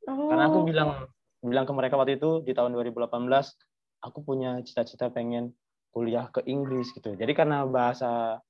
oh. 0.05 0.29
karena 0.29 0.53
aku 0.53 0.61
oh. 0.61 0.65
bilang 0.69 0.91
bilang 1.41 1.65
ke 1.65 1.73
mereka 1.73 1.97
waktu 1.97 2.21
itu 2.21 2.45
di 2.45 2.53
tahun 2.53 2.77
2018 2.77 3.09
aku 4.05 4.19
punya 4.21 4.61
cita-cita 4.61 5.09
pengen 5.09 5.57
kuliah 5.97 6.29
ke 6.29 6.45
Inggris 6.45 6.93
gitu 6.93 7.17
jadi 7.17 7.33
karena 7.33 7.65
bahasa 7.65 8.45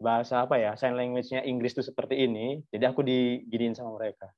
bahasa 0.00 0.48
apa 0.48 0.56
ya 0.56 0.80
sign 0.80 0.96
language-nya 0.96 1.44
Inggris 1.44 1.76
itu 1.76 1.84
seperti 1.84 2.24
ini 2.24 2.64
jadi 2.72 2.88
aku 2.88 3.04
diginiin 3.04 3.76
sama 3.76 4.00
mereka 4.00 4.32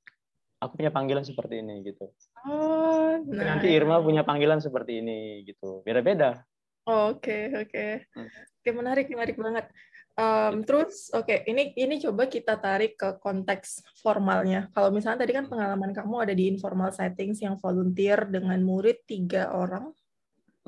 aku 0.59 0.83
punya 0.83 0.91
panggilan 0.91 1.23
seperti 1.23 1.63
ini 1.63 1.87
gitu 1.87 2.11
oh, 2.51 3.15
nah. 3.31 3.55
nanti 3.55 3.71
Irma 3.71 4.03
punya 4.03 4.27
panggilan 4.27 4.59
seperti 4.59 4.99
ini 4.99 5.47
gitu 5.47 5.87
beda-beda 5.87 6.43
oke 6.83 7.63
oke 7.63 7.87
hmm. 8.11 8.52
Oke 8.63 8.71
menarik 8.71 9.11
menarik 9.11 9.35
banget 9.35 9.67
Um, 10.13 10.61
terus, 10.61 11.09
oke, 11.17 11.25
okay, 11.25 11.39
ini 11.49 11.73
ini 11.73 11.97
coba 11.97 12.29
kita 12.29 12.61
tarik 12.61 13.01
ke 13.01 13.17
konteks 13.17 13.81
formalnya. 14.05 14.69
Kalau 14.77 14.93
misalnya 14.93 15.25
tadi 15.25 15.33
kan 15.33 15.49
pengalaman 15.49 15.97
kamu 15.97 16.29
ada 16.29 16.35
di 16.37 16.53
informal 16.53 16.93
settings 16.93 17.41
yang 17.41 17.57
volunteer 17.57 18.29
dengan 18.29 18.61
murid 18.61 19.09
tiga 19.09 19.49
orang, 19.57 19.89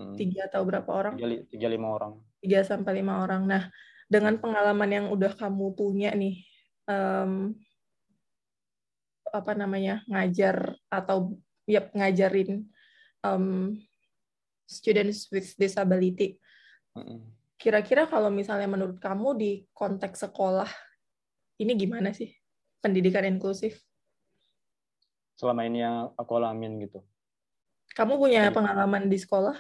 hmm. 0.01 0.17
tiga 0.17 0.49
atau 0.49 0.65
berapa 0.65 0.89
orang? 0.89 1.21
Tiga, 1.21 1.45
tiga 1.53 1.69
lima 1.69 1.93
orang. 1.93 2.17
tiga 2.41 2.65
sampai 2.65 3.05
lima 3.05 3.21
orang. 3.21 3.45
Nah, 3.45 3.69
dengan 4.09 4.41
pengalaman 4.41 4.89
yang 4.89 5.07
udah 5.13 5.37
kamu 5.37 5.77
punya 5.77 6.17
nih, 6.17 6.41
um, 6.89 7.53
apa 9.29 9.53
namanya 9.53 10.01
ngajar 10.09 10.73
atau 10.89 11.37
ya 11.69 11.85
ngajarin 11.93 12.65
um, 13.21 13.77
students 14.65 15.29
with 15.29 15.53
disability. 15.61 16.41
Kira-kira 17.55 18.11
kalau 18.11 18.29
misalnya 18.29 18.67
menurut 18.67 18.99
kamu 18.99 19.29
di 19.39 19.51
konteks 19.73 20.27
sekolah 20.29 20.69
ini 21.63 21.73
gimana 21.79 22.11
sih 22.11 22.31
pendidikan 22.83 23.25
inklusif? 23.25 23.79
Selama 25.39 25.67
ini 25.67 25.83
yang 25.83 26.13
aku 26.19 26.33
alamin 26.39 26.83
gitu. 26.83 27.01
Kamu 27.95 28.19
punya 28.19 28.51
pengalaman 28.51 29.07
di 29.07 29.19
sekolah 29.19 29.55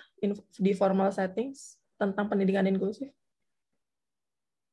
di 0.58 0.72
formal 0.74 1.14
settings 1.14 1.78
tentang 1.94 2.26
pendidikan 2.26 2.66
inklusif? 2.66 3.10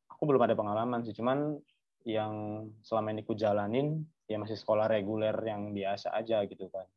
Aku 0.10 0.26
belum 0.26 0.42
ada 0.42 0.58
pengalaman 0.58 1.06
sih, 1.06 1.14
cuman 1.14 1.62
yang 2.02 2.66
selama 2.82 3.14
ini 3.14 3.22
ku 3.22 3.38
jalanin 3.38 4.02
ya 4.26 4.42
masih 4.42 4.58
sekolah 4.58 4.90
reguler 4.90 5.34
yang 5.46 5.70
biasa 5.74 6.10
aja 6.18 6.42
gitu 6.50 6.70
kan. 6.74 6.90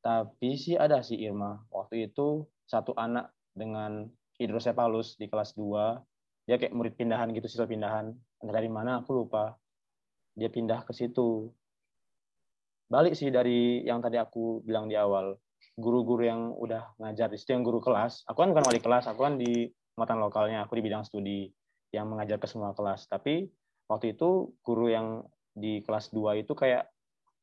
Tapi 0.00 0.56
sih 0.56 0.76
ada 0.76 1.00
sih 1.00 1.16
Irma. 1.20 1.60
Waktu 1.72 2.12
itu 2.12 2.44
satu 2.68 2.92
anak 2.96 3.32
dengan 3.52 4.08
hidrosepalus 4.40 5.20
di 5.20 5.28
kelas 5.28 5.52
2, 5.52 6.48
dia 6.48 6.56
kayak 6.56 6.72
murid 6.72 6.96
pindahan 6.96 7.28
gitu, 7.36 7.46
siswa 7.46 7.68
pindahan. 7.68 8.10
Entah 8.40 8.54
dari 8.56 8.72
mana 8.72 9.04
aku 9.04 9.12
lupa. 9.12 9.52
Dia 10.32 10.48
pindah 10.48 10.88
ke 10.88 10.96
situ. 10.96 11.52
Balik 12.88 13.14
sih 13.14 13.28
dari 13.28 13.84
yang 13.84 14.00
tadi 14.00 14.16
aku 14.16 14.64
bilang 14.64 14.88
di 14.88 14.96
awal. 14.96 15.36
Guru-guru 15.76 16.24
yang 16.24 16.56
udah 16.56 16.96
ngajar 16.98 17.28
di 17.28 17.36
situ, 17.36 17.52
yang 17.52 17.62
guru 17.62 17.78
kelas. 17.78 18.24
Aku 18.26 18.40
kan 18.40 18.50
bukan 18.50 18.64
wali 18.66 18.80
kelas, 18.80 19.04
aku 19.06 19.20
kan 19.22 19.36
di 19.36 19.68
muatan 19.94 20.18
lokalnya, 20.18 20.64
aku 20.64 20.80
di 20.80 20.82
bidang 20.82 21.04
studi 21.04 21.46
yang 21.92 22.08
mengajar 22.08 22.40
ke 22.40 22.48
semua 22.48 22.72
kelas. 22.72 23.06
Tapi 23.06 23.46
waktu 23.86 24.16
itu 24.16 24.56
guru 24.64 24.88
yang 24.88 25.22
di 25.52 25.84
kelas 25.84 26.10
2 26.10 26.40
itu 26.40 26.56
kayak 26.56 26.88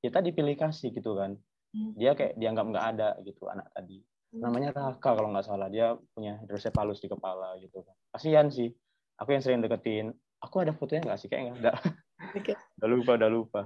kita 0.01 0.19
dipilih 0.25 0.57
kasih 0.57 0.89
gitu 0.91 1.13
kan 1.13 1.37
Hmm. 1.75 1.91
dia 1.99 2.15
kayak 2.15 2.39
dianggap 2.39 2.65
nggak 2.71 2.85
ada 2.95 3.09
gitu 3.27 3.43
anak 3.51 3.67
tadi. 3.75 3.99
Namanya 4.33 4.75
Raka 4.75 5.15
kalau 5.15 5.31
nggak 5.31 5.47
salah. 5.47 5.67
Dia 5.71 5.95
punya 6.15 6.39
hidrosepalus 6.43 6.99
di 6.99 7.07
kepala 7.07 7.55
gitu. 7.61 7.83
Kan 7.83 7.95
kasihan 8.15 8.47
sih. 8.51 8.71
Aku 9.17 9.33
yang 9.33 9.41
sering 9.41 9.63
deketin 9.65 10.13
aku 10.37 10.61
ada 10.61 10.73
fotonya 10.75 11.09
nggak 11.11 11.19
sih? 11.19 11.29
Kayak 11.31 11.57
nggak. 11.57 11.75
Ada 11.77 12.37
okay. 12.37 12.55
udah 12.81 12.89
lupa 12.89 13.11
udah 13.17 13.29
lupa. 13.31 13.61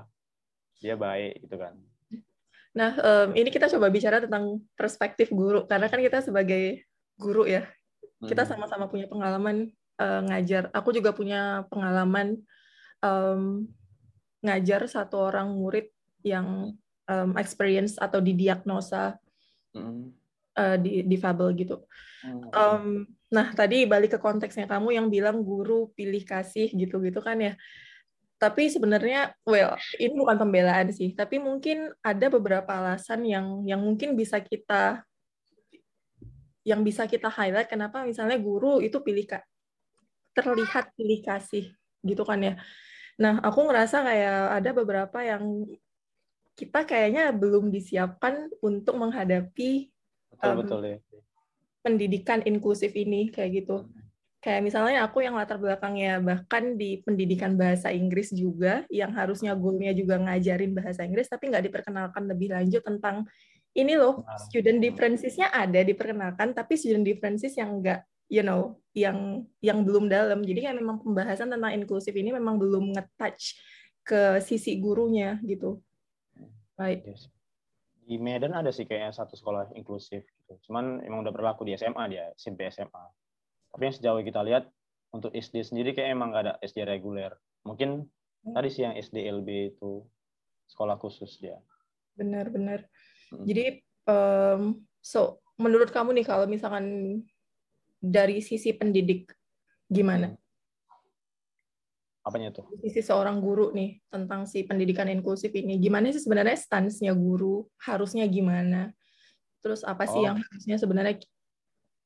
Dia 0.80 0.96
baik 0.98 1.48
gitu 1.48 1.56
kan. 1.58 1.74
Nah 2.72 2.92
um, 3.00 3.30
ini 3.36 3.50
kita 3.52 3.68
coba 3.68 3.92
bicara 3.92 4.24
tentang 4.24 4.64
perspektif 4.78 5.30
guru. 5.34 5.68
Karena 5.68 5.92
kan 5.92 6.00
kita 6.00 6.24
sebagai 6.24 6.88
guru 7.20 7.46
ya 7.46 7.68
kita 8.22 8.46
hmm. 8.46 8.52
sama-sama 8.54 8.86
punya 8.86 9.10
pengalaman 9.10 9.74
uh, 9.98 10.22
ngajar. 10.30 10.70
Aku 10.78 10.94
juga 10.94 11.10
punya 11.12 11.66
pengalaman 11.74 12.38
um, 13.02 13.66
ngajar 14.42 14.86
satu 14.90 15.30
orang 15.30 15.54
murid 15.54 15.90
yang 16.22 16.78
um, 17.10 17.32
experience 17.38 17.98
atau 17.98 18.22
didiagnosa 18.22 19.18
mm. 19.74 20.21
Uh, 20.58 20.78
di 20.80 21.04
difabel 21.06 21.54
gitu. 21.56 21.84
Um, 22.54 23.10
nah 23.32 23.50
tadi 23.56 23.88
balik 23.90 24.18
ke 24.18 24.20
konteksnya 24.22 24.70
kamu 24.70 24.94
yang 24.94 25.08
bilang 25.10 25.42
guru 25.42 25.90
pilih 25.96 26.22
kasih 26.22 26.70
gitu-gitu 26.72 27.20
kan 27.24 27.40
ya. 27.40 27.54
Tapi 28.42 28.74
sebenarnya, 28.74 29.38
well, 29.46 29.78
ini 30.02 30.18
bukan 30.18 30.42
pembelaan 30.42 30.90
sih. 30.90 31.14
Tapi 31.14 31.38
mungkin 31.38 31.94
ada 32.02 32.26
beberapa 32.26 32.74
alasan 32.74 33.22
yang 33.22 33.62
yang 33.70 33.78
mungkin 33.78 34.18
bisa 34.18 34.42
kita 34.42 35.06
yang 36.66 36.82
bisa 36.86 37.10
kita 37.10 37.30
highlight 37.30 37.70
kenapa 37.70 38.06
misalnya 38.06 38.38
guru 38.38 38.82
itu 38.82 39.02
pilih 39.02 39.26
terlihat 40.34 40.94
pilih 40.98 41.22
kasih 41.22 41.70
gitu 42.02 42.26
kan 42.26 42.42
ya. 42.42 42.54
Nah, 43.22 43.38
aku 43.46 43.70
ngerasa 43.70 44.02
kayak 44.02 44.40
ada 44.62 44.70
beberapa 44.74 45.22
yang 45.22 45.70
kita 46.58 46.86
kayaknya 46.86 47.30
belum 47.34 47.70
disiapkan 47.70 48.50
untuk 48.62 48.98
menghadapi 48.98 49.90
betul, 50.42 50.52
um, 50.52 50.60
betul, 50.66 50.82
ya. 50.84 50.98
pendidikan 51.86 52.40
inklusif 52.44 52.92
ini 52.98 53.30
kayak 53.30 53.64
gitu. 53.64 53.86
Kayak 54.42 54.66
misalnya 54.66 55.06
aku 55.06 55.22
yang 55.22 55.38
latar 55.38 55.62
belakangnya 55.62 56.18
bahkan 56.18 56.74
di 56.74 56.98
pendidikan 57.06 57.54
bahasa 57.54 57.94
Inggris 57.94 58.34
juga, 58.34 58.82
yang 58.90 59.14
harusnya 59.14 59.54
gurunya 59.54 59.94
juga 59.94 60.18
ngajarin 60.18 60.74
bahasa 60.74 61.06
Inggris, 61.06 61.30
tapi 61.30 61.54
nggak 61.54 61.70
diperkenalkan 61.70 62.26
lebih 62.26 62.50
lanjut 62.50 62.82
tentang 62.82 63.30
ini 63.78 63.94
loh, 63.96 64.26
student 64.50 64.82
differences-nya 64.82 65.54
ada 65.54 65.86
diperkenalkan, 65.86 66.58
tapi 66.58 66.74
student 66.74 67.06
differences 67.06 67.54
yang 67.54 67.86
nggak, 67.86 68.02
you 68.34 68.42
know, 68.42 68.82
yang 68.98 69.46
yang 69.62 69.86
belum 69.86 70.10
dalam. 70.10 70.42
Jadi 70.42 70.60
kan 70.66 70.74
memang 70.74 71.06
pembahasan 71.06 71.54
tentang 71.54 71.78
inklusif 71.78 72.12
ini 72.18 72.34
memang 72.34 72.58
belum 72.58 72.98
nge-touch 72.98 73.62
ke 74.02 74.42
sisi 74.42 74.82
gurunya 74.82 75.38
gitu. 75.46 75.80
Baik. 76.74 77.06
Yes. 77.06 77.30
Di 78.12 78.20
Medan 78.20 78.52
ada 78.52 78.76
sih 78.76 78.84
kayaknya 78.84 79.16
satu 79.16 79.40
sekolah 79.40 79.72
inklusif 79.80 80.28
gitu. 80.28 80.54
Cuman 80.68 81.00
emang 81.08 81.24
udah 81.24 81.32
berlaku 81.32 81.64
di 81.64 81.80
SMA 81.80 82.12
dia, 82.12 82.28
SMP 82.36 82.68
SMA. 82.68 83.06
Tapi 83.72 83.88
yang 83.88 83.96
sejauh 83.96 84.20
kita 84.20 84.44
lihat 84.44 84.68
untuk 85.16 85.32
SD 85.32 85.64
sendiri 85.64 85.96
kayak 85.96 86.12
emang 86.12 86.36
nggak 86.36 86.44
ada 86.44 86.54
SD 86.60 86.84
reguler. 86.84 87.32
Mungkin 87.64 88.04
hmm. 88.04 88.52
tadi 88.52 88.68
sih 88.68 88.84
yang 88.84 89.00
SDLB 89.00 89.80
itu 89.80 90.04
sekolah 90.68 91.00
khusus 91.00 91.40
dia. 91.40 91.56
Benar-benar. 92.20 92.84
Hmm. 93.32 93.48
Jadi 93.48 93.80
um, 94.12 94.84
so 95.00 95.40
menurut 95.56 95.88
kamu 95.96 96.12
nih 96.20 96.28
kalau 96.28 96.52
misalkan 96.52 96.84
dari 98.04 98.44
sisi 98.44 98.76
pendidik 98.76 99.32
gimana? 99.88 100.36
Hmm 100.36 100.51
apanya 102.22 102.54
tuh? 102.54 102.66
Sisi 102.82 103.02
seorang 103.02 103.42
guru 103.42 103.74
nih 103.74 103.98
tentang 104.10 104.46
si 104.46 104.62
pendidikan 104.66 105.10
inklusif 105.10 105.50
ini. 105.54 105.82
Gimana 105.82 106.14
sih 106.14 106.22
sebenarnya 106.22 106.58
stance-nya 106.58 107.14
guru? 107.18 107.66
Harusnya 107.82 108.26
gimana? 108.30 108.94
Terus 109.62 109.82
apa 109.86 110.10
sih 110.10 110.22
oh. 110.22 110.26
yang 110.26 110.38
harusnya 110.38 110.78
sebenarnya 110.78 111.22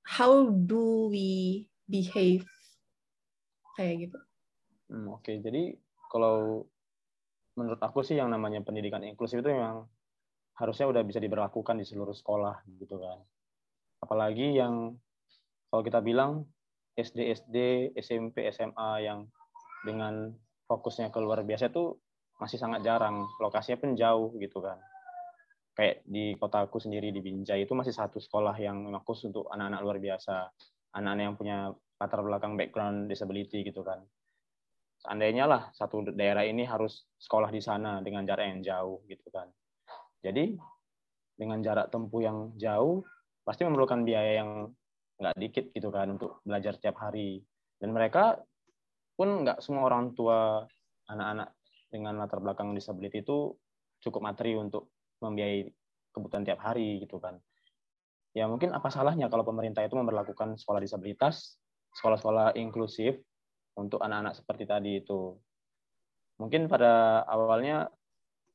how 0.05 0.47
do 0.51 1.11
we 1.11 1.65
behave 1.87 2.47
kayak 3.75 4.09
gitu? 4.09 4.19
Hmm, 4.91 5.11
Oke, 5.11 5.33
okay. 5.33 5.35
jadi 5.41 5.75
kalau 6.07 6.63
menurut 7.55 7.79
aku 7.79 8.03
sih 8.03 8.19
yang 8.19 8.31
namanya 8.31 8.61
pendidikan 8.61 9.01
inklusif 9.03 9.39
itu 9.39 9.49
memang 9.51 9.87
harusnya 10.55 10.87
udah 10.87 11.03
bisa 11.03 11.19
diberlakukan 11.19 11.75
di 11.79 11.85
seluruh 11.87 12.15
sekolah 12.15 12.63
gitu 12.79 12.99
kan. 12.99 13.19
Apalagi 13.99 14.55
yang 14.55 14.95
kalau 15.67 15.83
kita 15.83 15.99
bilang 15.99 16.47
SD, 16.95 17.19
SD, 17.35 17.57
SMP, 17.99 18.47
SMA 18.55 19.03
yang 19.03 19.27
dengan 19.85 20.33
fokusnya 20.65 21.13
ke 21.13 21.21
luar 21.21 21.45
biasa 21.45 21.69
itu 21.69 21.93
masih 22.41 22.57
sangat 22.57 22.81
jarang. 22.81 23.29
Lokasinya 23.39 23.77
pun 23.79 23.93
jauh 23.93 24.33
gitu 24.41 24.59
kan. 24.59 24.81
Kayak 25.75 26.01
di 26.07 26.33
kotaku 26.39 26.81
sendiri 26.81 27.11
di 27.11 27.21
Binjai 27.21 27.67
itu 27.67 27.75
masih 27.75 27.93
satu 27.93 28.17
sekolah 28.17 28.55
yang 28.57 28.89
khusus 29.05 29.29
untuk 29.29 29.47
anak-anak 29.53 29.79
luar 29.85 29.97
biasa. 30.01 30.35
Anak-anak 30.95 31.23
yang 31.23 31.35
punya 31.37 31.57
latar 32.01 32.19
belakang 32.23 32.59
background 32.59 33.07
disability 33.07 33.63
gitu 33.63 33.83
kan. 33.85 34.03
Seandainya 34.99 35.45
lah 35.45 35.69
satu 35.75 36.01
daerah 36.15 36.47
ini 36.47 36.65
harus 36.65 37.05
sekolah 37.19 37.51
di 37.51 37.61
sana 37.61 38.01
dengan 38.01 38.25
jarak 38.25 38.47
yang 38.47 38.61
jauh 38.63 39.03
gitu 39.05 39.27
kan. 39.29 39.47
Jadi 40.23 40.57
dengan 41.35 41.59
jarak 41.59 41.91
tempuh 41.91 42.23
yang 42.23 42.37
jauh 42.55 43.03
pasti 43.43 43.67
memerlukan 43.67 44.01
biaya 44.07 44.41
yang 44.41 44.71
nggak 45.19 45.35
dikit 45.37 45.65
gitu 45.75 45.91
kan 45.91 46.15
untuk 46.15 46.41
belajar 46.47 46.79
tiap 46.79 46.97
hari. 46.99 47.43
Dan 47.75 47.91
mereka 47.91 48.39
pun 49.15 49.47
nggak 49.47 49.63
semua 49.63 49.87
orang 49.87 50.11
tua 50.11 50.67
anak-anak 51.07 51.55
dengan 51.89 52.19
latar 52.19 52.43
belakang 52.43 52.75
disability 52.75 53.23
itu 53.23 53.55
cukup 54.03 54.21
materi 54.21 54.59
untuk 54.59 54.91
membiayai 55.23 55.71
kebutuhan 56.11 56.43
tiap 56.43 56.59
hari 56.59 57.03
gitu 57.03 57.17
kan. 57.23 57.39
Ya 58.35 58.51
mungkin 58.51 58.75
apa 58.75 58.91
salahnya 58.91 59.31
kalau 59.31 59.47
pemerintah 59.47 59.79
itu 59.87 59.95
memperlakukan 59.95 60.59
sekolah 60.59 60.83
disabilitas, 60.83 61.55
sekolah-sekolah 61.95 62.59
inklusif 62.59 63.15
untuk 63.79 64.03
anak-anak 64.03 64.35
seperti 64.35 64.63
tadi 64.67 64.91
itu. 64.99 65.39
Mungkin 66.35 66.67
pada 66.67 67.23
awalnya 67.23 67.87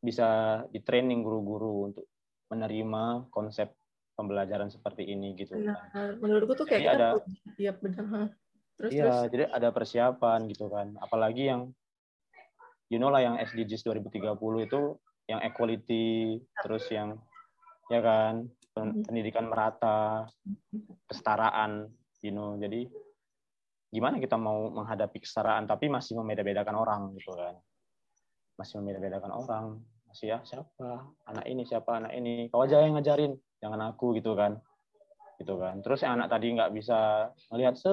bisa 0.04 0.60
di 0.68 0.84
training 0.84 1.24
guru-guru 1.24 1.92
untuk 1.92 2.04
menerima 2.52 3.32
konsep 3.32 3.72
pembelajaran 4.20 4.68
seperti 4.68 5.08
ini 5.08 5.32
gitu. 5.32 5.56
Nah, 5.56 5.80
menurutku 6.20 6.52
tuh 6.52 6.68
kayak 6.68 7.00
ada, 7.00 7.08
ya 7.56 7.72
benar. 7.72 8.36
Terus, 8.80 8.96
iya, 8.96 9.04
terus. 9.04 9.28
jadi 9.28 9.44
ada 9.52 9.68
persiapan 9.76 10.48
gitu 10.48 10.72
kan. 10.72 10.96
Apalagi 11.04 11.52
yang 11.52 11.68
you 12.88 12.96
know 12.96 13.12
lah 13.12 13.20
yang 13.20 13.36
SDGs 13.36 13.84
2030 13.84 14.40
itu 14.64 14.96
yang 15.28 15.44
equality, 15.44 16.40
terus 16.64 16.88
yang 16.88 17.20
ya 17.92 18.00
kan 18.00 18.48
mm-hmm. 18.48 19.04
pendidikan 19.04 19.52
merata, 19.52 20.24
kesetaraan, 21.04 21.92
you 22.24 22.32
know. 22.32 22.56
Jadi 22.56 22.88
gimana 23.92 24.16
kita 24.16 24.40
mau 24.40 24.72
menghadapi 24.72 25.20
kesetaraan 25.20 25.68
tapi 25.68 25.92
masih 25.92 26.16
membeda-bedakan 26.16 26.76
orang 26.80 27.12
gitu 27.20 27.36
kan. 27.36 27.60
Masih 28.56 28.80
membeda-bedakan 28.80 29.32
orang. 29.36 29.66
Masih 30.08 30.32
ya 30.32 30.38
siapa? 30.48 31.04
Anak 31.28 31.44
ini 31.44 31.68
siapa? 31.68 32.00
Anak 32.00 32.16
ini. 32.16 32.48
Kau 32.48 32.64
aja 32.64 32.80
yang 32.80 32.96
ngajarin, 32.96 33.36
jangan 33.60 33.92
aku 33.92 34.16
gitu 34.16 34.32
kan. 34.32 34.56
Gitu 35.36 35.52
kan. 35.60 35.84
Terus 35.84 36.00
yang 36.00 36.16
anak 36.16 36.32
tadi 36.32 36.56
nggak 36.56 36.72
bisa 36.72 37.28
melihat 37.52 37.76
se 37.76 37.92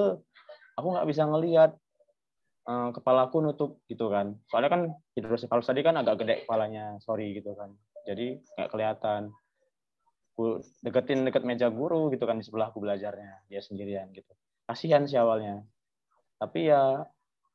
aku 0.78 0.88
nggak 0.94 1.08
bisa 1.10 1.26
ngelihat 1.26 1.72
uh, 2.70 2.90
kepalaku 2.94 3.42
nutup 3.42 3.82
gitu 3.90 4.14
kan. 4.14 4.38
Soalnya 4.48 4.70
kan 4.72 4.82
hidrosefalus 5.18 5.66
tadi 5.66 5.82
kan 5.82 5.98
agak 5.98 6.22
gede 6.22 6.46
kepalanya 6.46 7.02
sorry 7.02 7.34
gitu 7.34 7.58
kan. 7.58 7.74
Jadi 8.06 8.38
nggak 8.56 8.70
kelihatan. 8.70 9.34
Aku 10.38 10.62
deketin 10.86 11.26
deket 11.26 11.42
meja 11.42 11.74
guru 11.74 12.14
gitu 12.14 12.30
kan 12.30 12.38
di 12.38 12.46
sebelah 12.46 12.70
aku 12.70 12.78
belajarnya 12.78 13.50
dia 13.50 13.58
sendirian 13.58 14.14
gitu. 14.14 14.30
Kasihan 14.70 15.10
sih 15.10 15.18
awalnya. 15.18 15.66
Tapi 16.38 16.70
ya 16.70 17.02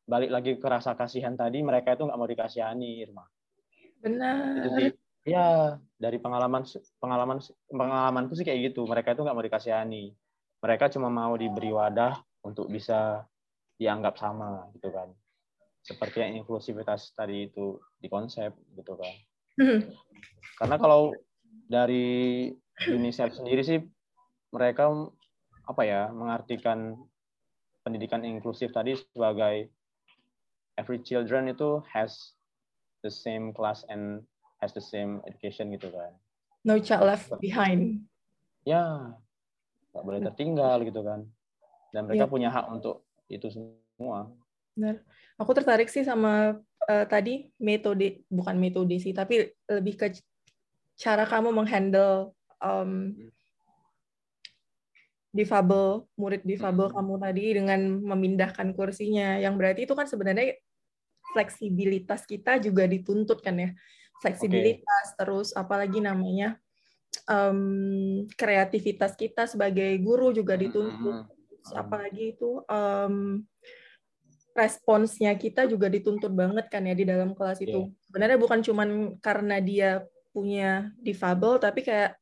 balik 0.03 0.35
lagi 0.35 0.53
ke 0.59 0.67
rasa 0.67 0.99
kasihan 0.99 1.39
tadi 1.39 1.63
mereka 1.63 1.95
itu 1.95 2.03
nggak 2.03 2.19
mau 2.19 2.27
dikasihani 2.27 3.07
Irma. 3.07 3.23
Benar. 4.03 4.67
Sih. 4.75 4.91
Ya 5.23 5.79
dari 5.95 6.19
pengalaman 6.19 6.67
pengalaman 6.99 7.39
pengalamanku 7.71 8.35
sih 8.35 8.43
kayak 8.43 8.75
gitu. 8.75 8.83
Mereka 8.83 9.15
itu 9.15 9.23
nggak 9.23 9.37
mau 9.39 9.47
dikasihani. 9.47 10.11
Mereka 10.59 10.91
cuma 10.91 11.07
mau 11.07 11.39
diberi 11.39 11.71
wadah 11.71 12.19
untuk 12.43 12.69
bisa 12.69 13.23
dianggap 13.79 14.19
sama 14.19 14.71
gitu 14.79 14.91
kan. 14.95 15.11
Seperti 15.83 16.23
yang 16.23 16.43
inklusivitas 16.43 17.11
tadi 17.19 17.51
itu 17.51 17.79
di 17.99 18.07
konsep 18.07 18.55
gitu 18.79 18.95
kan. 18.95 19.15
Hmm. 19.53 19.85
karena 20.57 20.81
kalau 20.81 21.13
dari 21.69 22.49
UNICEF 22.89 23.37
sendiri 23.37 23.61
sih 23.61 23.85
mereka 24.49 24.89
apa 25.69 25.83
ya 25.85 26.09
mengartikan 26.09 26.97
pendidikan 27.85 28.25
inklusif 28.25 28.73
tadi 28.73 28.97
sebagai 28.97 29.69
every 30.81 31.05
children 31.05 31.53
itu 31.53 31.85
has 31.85 32.33
the 33.05 33.13
same 33.13 33.53
class 33.53 33.85
and 33.93 34.25
has 34.65 34.73
the 34.73 34.81
same 34.81 35.21
education 35.29 35.69
gitu 35.77 35.93
kan. 35.93 36.17
No 36.65 36.81
child 36.81 37.13
left 37.13 37.29
behind. 37.45 38.09
Ya 38.65 39.13
nggak 39.93 40.05
boleh 40.09 40.21
tertinggal 40.25 40.81
gitu 40.89 41.05
kan 41.05 41.29
dan 41.93 42.09
mereka 42.09 42.25
yeah. 42.27 42.33
punya 42.33 42.49
hak 42.49 42.67
untuk 42.73 43.05
itu 43.29 43.53
semua. 43.53 44.33
Benar. 44.73 45.05
Aku 45.37 45.53
tertarik 45.53 45.93
sih 45.93 46.03
sama 46.03 46.57
uh, 46.89 47.05
tadi 47.07 47.53
metode 47.61 48.25
bukan 48.33 48.57
metode 48.57 48.97
sih, 48.97 49.13
tapi 49.13 49.53
lebih 49.69 49.95
ke 50.01 50.17
cara 50.97 51.29
kamu 51.29 51.53
menghandle 51.53 52.33
um, 52.65 53.13
difabel 55.33 56.05
murid 56.17 56.45
difabel 56.45 56.93
hmm. 56.93 56.97
kamu 56.97 57.15
tadi 57.21 57.45
dengan 57.57 57.81
memindahkan 58.01 58.69
kursinya, 58.77 59.41
yang 59.41 59.57
berarti 59.57 59.85
itu 59.85 59.93
kan 59.93 60.09
sebenarnya 60.09 60.57
fleksibilitas 61.33 62.29
kita 62.29 62.61
juga 62.61 62.85
dituntut 62.85 63.41
kan 63.41 63.57
ya, 63.57 63.71
fleksibilitas 64.21 65.05
okay. 65.13 65.17
terus 65.17 65.49
apalagi 65.57 66.05
namanya 66.05 66.61
um, 67.29 68.29
kreativitas 68.37 69.17
kita 69.17 69.49
sebagai 69.49 69.97
guru 70.01 70.33
juga 70.33 70.57
dituntut. 70.57 71.29
Hmm 71.29 71.42
apalagi 71.71 72.35
itu 72.35 72.59
um, 72.67 73.47
responsnya 74.53 75.33
kita 75.39 75.65
juga 75.65 75.89
dituntut 75.89 76.33
banget 76.33 76.69
kan 76.69 76.85
ya 76.85 76.93
di 76.93 77.07
dalam 77.09 77.33
kelas 77.33 77.63
itu. 77.65 77.89
Yeah. 77.89 78.05
Sebenarnya 78.09 78.39
bukan 78.41 78.61
cuman 78.61 78.89
karena 79.23 79.57
dia 79.63 79.91
punya 80.33 80.93
difabel, 81.01 81.61
tapi 81.61 81.85
kayak 81.85 82.17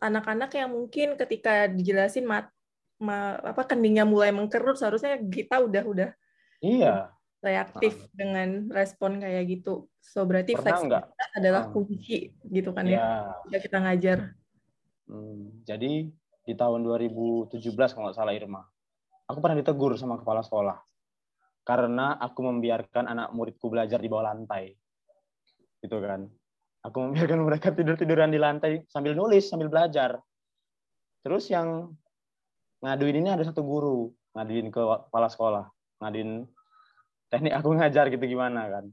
anak-anak 0.00 0.52
yang 0.52 0.72
mungkin 0.72 1.16
ketika 1.16 1.68
dijelasin 1.68 2.28
mat, 2.28 2.52
ma, 3.00 3.40
apa 3.40 3.64
keningnya 3.64 4.04
mulai 4.04 4.32
mengkerut, 4.32 4.76
seharusnya 4.76 5.16
kita 5.16 5.64
udah 5.64 5.84
udah 5.84 6.10
iya 6.60 7.12
reaktif 7.44 7.92
nah. 8.00 8.08
dengan 8.16 8.48
respon 8.72 9.20
kayak 9.20 9.44
gitu. 9.48 9.88
So 10.00 10.24
berarti 10.24 10.56
fleksibilitas 10.56 11.30
adalah 11.36 11.68
hmm. 11.68 11.72
kunci 11.76 12.32
gitu 12.48 12.72
kan 12.72 12.88
yeah. 12.88 13.36
ya, 13.52 13.60
kita 13.60 13.84
ngajar. 13.84 14.32
Hmm, 15.04 15.52
jadi 15.68 16.08
di 16.44 16.54
tahun 16.56 16.80
2017 16.84 17.60
kalau 17.92 18.08
nggak 18.08 18.16
salah 18.16 18.32
Irma, 18.32 18.64
aku 19.28 19.38
pernah 19.40 19.56
ditegur 19.60 19.96
sama 19.96 20.20
kepala 20.20 20.44
sekolah 20.44 20.76
karena 21.64 22.20
aku 22.20 22.44
membiarkan 22.44 23.08
anak 23.08 23.32
muridku 23.32 23.72
belajar 23.72 23.96
di 23.96 24.08
bawah 24.12 24.30
lantai. 24.30 24.76
Gitu 25.80 25.96
kan. 25.96 26.28
Aku 26.84 26.96
membiarkan 27.08 27.40
mereka 27.48 27.72
tidur-tiduran 27.72 28.28
di 28.28 28.36
lantai 28.36 28.84
sambil 28.86 29.16
nulis, 29.16 29.48
sambil 29.48 29.72
belajar. 29.72 30.20
Terus 31.24 31.48
yang 31.48 31.88
ngaduin 32.84 33.24
ini 33.24 33.32
ada 33.32 33.48
satu 33.48 33.64
guru, 33.64 34.12
ngaduin 34.36 34.68
ke 34.68 34.82
kepala 35.08 35.28
sekolah, 35.32 35.64
ngaduin 36.04 36.44
teknik 37.32 37.56
aku 37.56 37.72
ngajar 37.80 38.12
gitu 38.12 38.24
gimana 38.28 38.68
kan. 38.68 38.84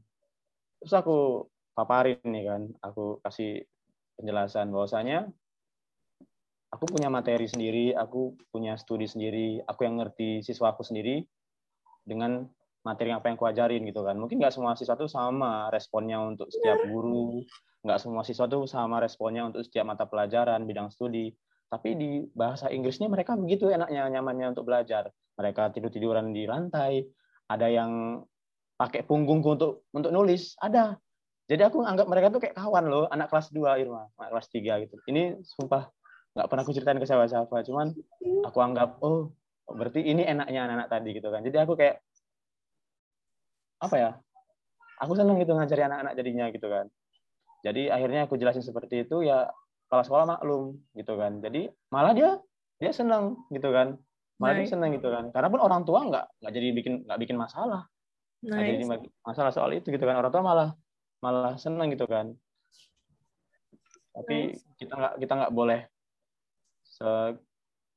Terus 0.79 0.93
aku 0.95 1.43
paparin 1.75 2.23
nih 2.23 2.47
kan, 2.47 2.61
aku 2.79 3.19
kasih 3.19 3.67
penjelasan 4.15 4.71
bahwasanya 4.71 5.27
aku 6.71 6.85
punya 6.87 7.11
materi 7.11 7.45
sendiri, 7.45 7.91
aku 7.91 8.39
punya 8.49 8.79
studi 8.79 9.05
sendiri, 9.05 9.59
aku 9.67 9.83
yang 9.83 9.99
ngerti 9.99 10.39
siswa 10.41 10.71
aku 10.71 10.87
sendiri 10.87 11.27
dengan 12.07 12.47
materi 12.81 13.13
apa 13.13 13.29
yang 13.29 13.37
aku 13.37 13.45
ajarin 13.51 13.83
gitu 13.85 14.01
kan. 14.01 14.17
Mungkin 14.17 14.41
nggak 14.41 14.55
semua 14.55 14.73
siswa 14.73 14.95
itu 14.97 15.11
sama 15.11 15.69
responnya 15.69 16.17
untuk 16.23 16.49
setiap 16.49 16.81
guru, 16.87 17.43
nggak 17.85 17.99
semua 18.01 18.23
siswa 18.25 18.47
itu 18.47 18.65
sama 18.65 19.03
responnya 19.03 19.45
untuk 19.45 19.61
setiap 19.67 19.85
mata 19.85 20.07
pelajaran, 20.07 20.63
bidang 20.65 20.89
studi. 20.89 21.29
Tapi 21.71 21.95
di 21.95 22.09
bahasa 22.35 22.67
Inggrisnya 22.67 23.07
mereka 23.07 23.35
begitu 23.35 23.71
enaknya, 23.71 24.07
nyamannya 24.07 24.51
untuk 24.55 24.67
belajar. 24.67 25.07
Mereka 25.39 25.71
tidur-tiduran 25.71 26.35
di 26.35 26.43
lantai, 26.43 27.05
ada 27.47 27.67
yang 27.71 28.23
pakai 28.75 29.05
punggungku 29.07 29.59
untuk 29.59 29.71
untuk 29.93 30.11
nulis, 30.11 30.55
ada. 30.59 30.97
Jadi 31.47 31.67
aku 31.67 31.83
anggap 31.83 32.07
mereka 32.07 32.31
tuh 32.31 32.39
kayak 32.43 32.55
kawan 32.55 32.87
loh, 32.87 33.05
anak 33.11 33.27
kelas 33.27 33.51
2 33.51 33.79
Irma, 33.83 34.07
anak 34.19 34.39
kelas 34.39 34.47
3 34.51 34.83
gitu. 34.87 34.95
Ini 35.11 35.39
sumpah 35.43 35.83
nggak 36.31 36.47
pernah 36.47 36.63
aku 36.63 36.71
ceritain 36.71 36.99
ke 36.99 37.07
siapa-siapa 37.07 37.55
cuman 37.67 37.91
aku 38.47 38.57
anggap 38.63 39.03
oh 39.03 39.35
berarti 39.75 40.03
ini 40.03 40.23
enaknya 40.27 40.67
anak-anak 40.67 40.87
tadi 40.91 41.09
gitu 41.15 41.27
kan. 41.31 41.41
Jadi 41.43 41.57
aku 41.59 41.73
kayak 41.79 41.95
apa 43.81 43.95
ya 43.97 44.11
aku 45.01 45.17
seneng 45.17 45.41
gitu 45.41 45.57
ngajari 45.57 45.81
anak-anak 45.87 46.13
jadinya 46.13 46.45
gitu 46.53 46.67
kan. 46.69 46.85
Jadi 47.61 47.89
akhirnya 47.89 48.25
aku 48.25 48.37
jelasin 48.37 48.65
seperti 48.65 49.05
itu 49.05 49.25
ya 49.25 49.49
kalau 49.87 50.03
sekolah 50.05 50.25
maklum 50.27 50.79
gitu 50.95 51.13
kan. 51.17 51.41
Jadi 51.41 51.69
malah 51.93 52.13
dia 52.13 52.37
dia 52.77 52.91
seneng 52.93 53.37
gitu 53.53 53.69
kan. 53.73 53.97
Malah 54.41 54.53
nice. 54.57 54.69
dia 54.69 54.71
seneng 54.77 54.89
gitu 54.97 55.09
kan. 55.09 55.29
Karena 55.29 55.47
pun 55.49 55.61
orang 55.61 55.81
tua 55.85 55.99
nggak 56.05 56.25
nggak 56.41 56.53
jadi 56.53 56.67
bikin 56.73 56.93
nggak 57.05 57.19
bikin 57.21 57.37
masalah. 57.37 57.85
Nice. 58.41 58.81
nggak 58.81 59.01
jadi 59.01 59.09
masalah 59.21 59.51
soal 59.53 59.71
itu 59.73 59.87
gitu 59.93 60.05
kan. 60.05 60.17
Orang 60.17 60.31
tua 60.33 60.43
malah 60.45 60.69
malah 61.21 61.55
seneng 61.57 61.93
gitu 61.93 62.05
kan. 62.09 62.33
Tapi 64.11 64.57
nice. 64.57 64.65
kita 64.81 64.93
nggak 64.97 65.13
kita 65.21 65.33
nggak 65.37 65.53
boleh 65.53 65.85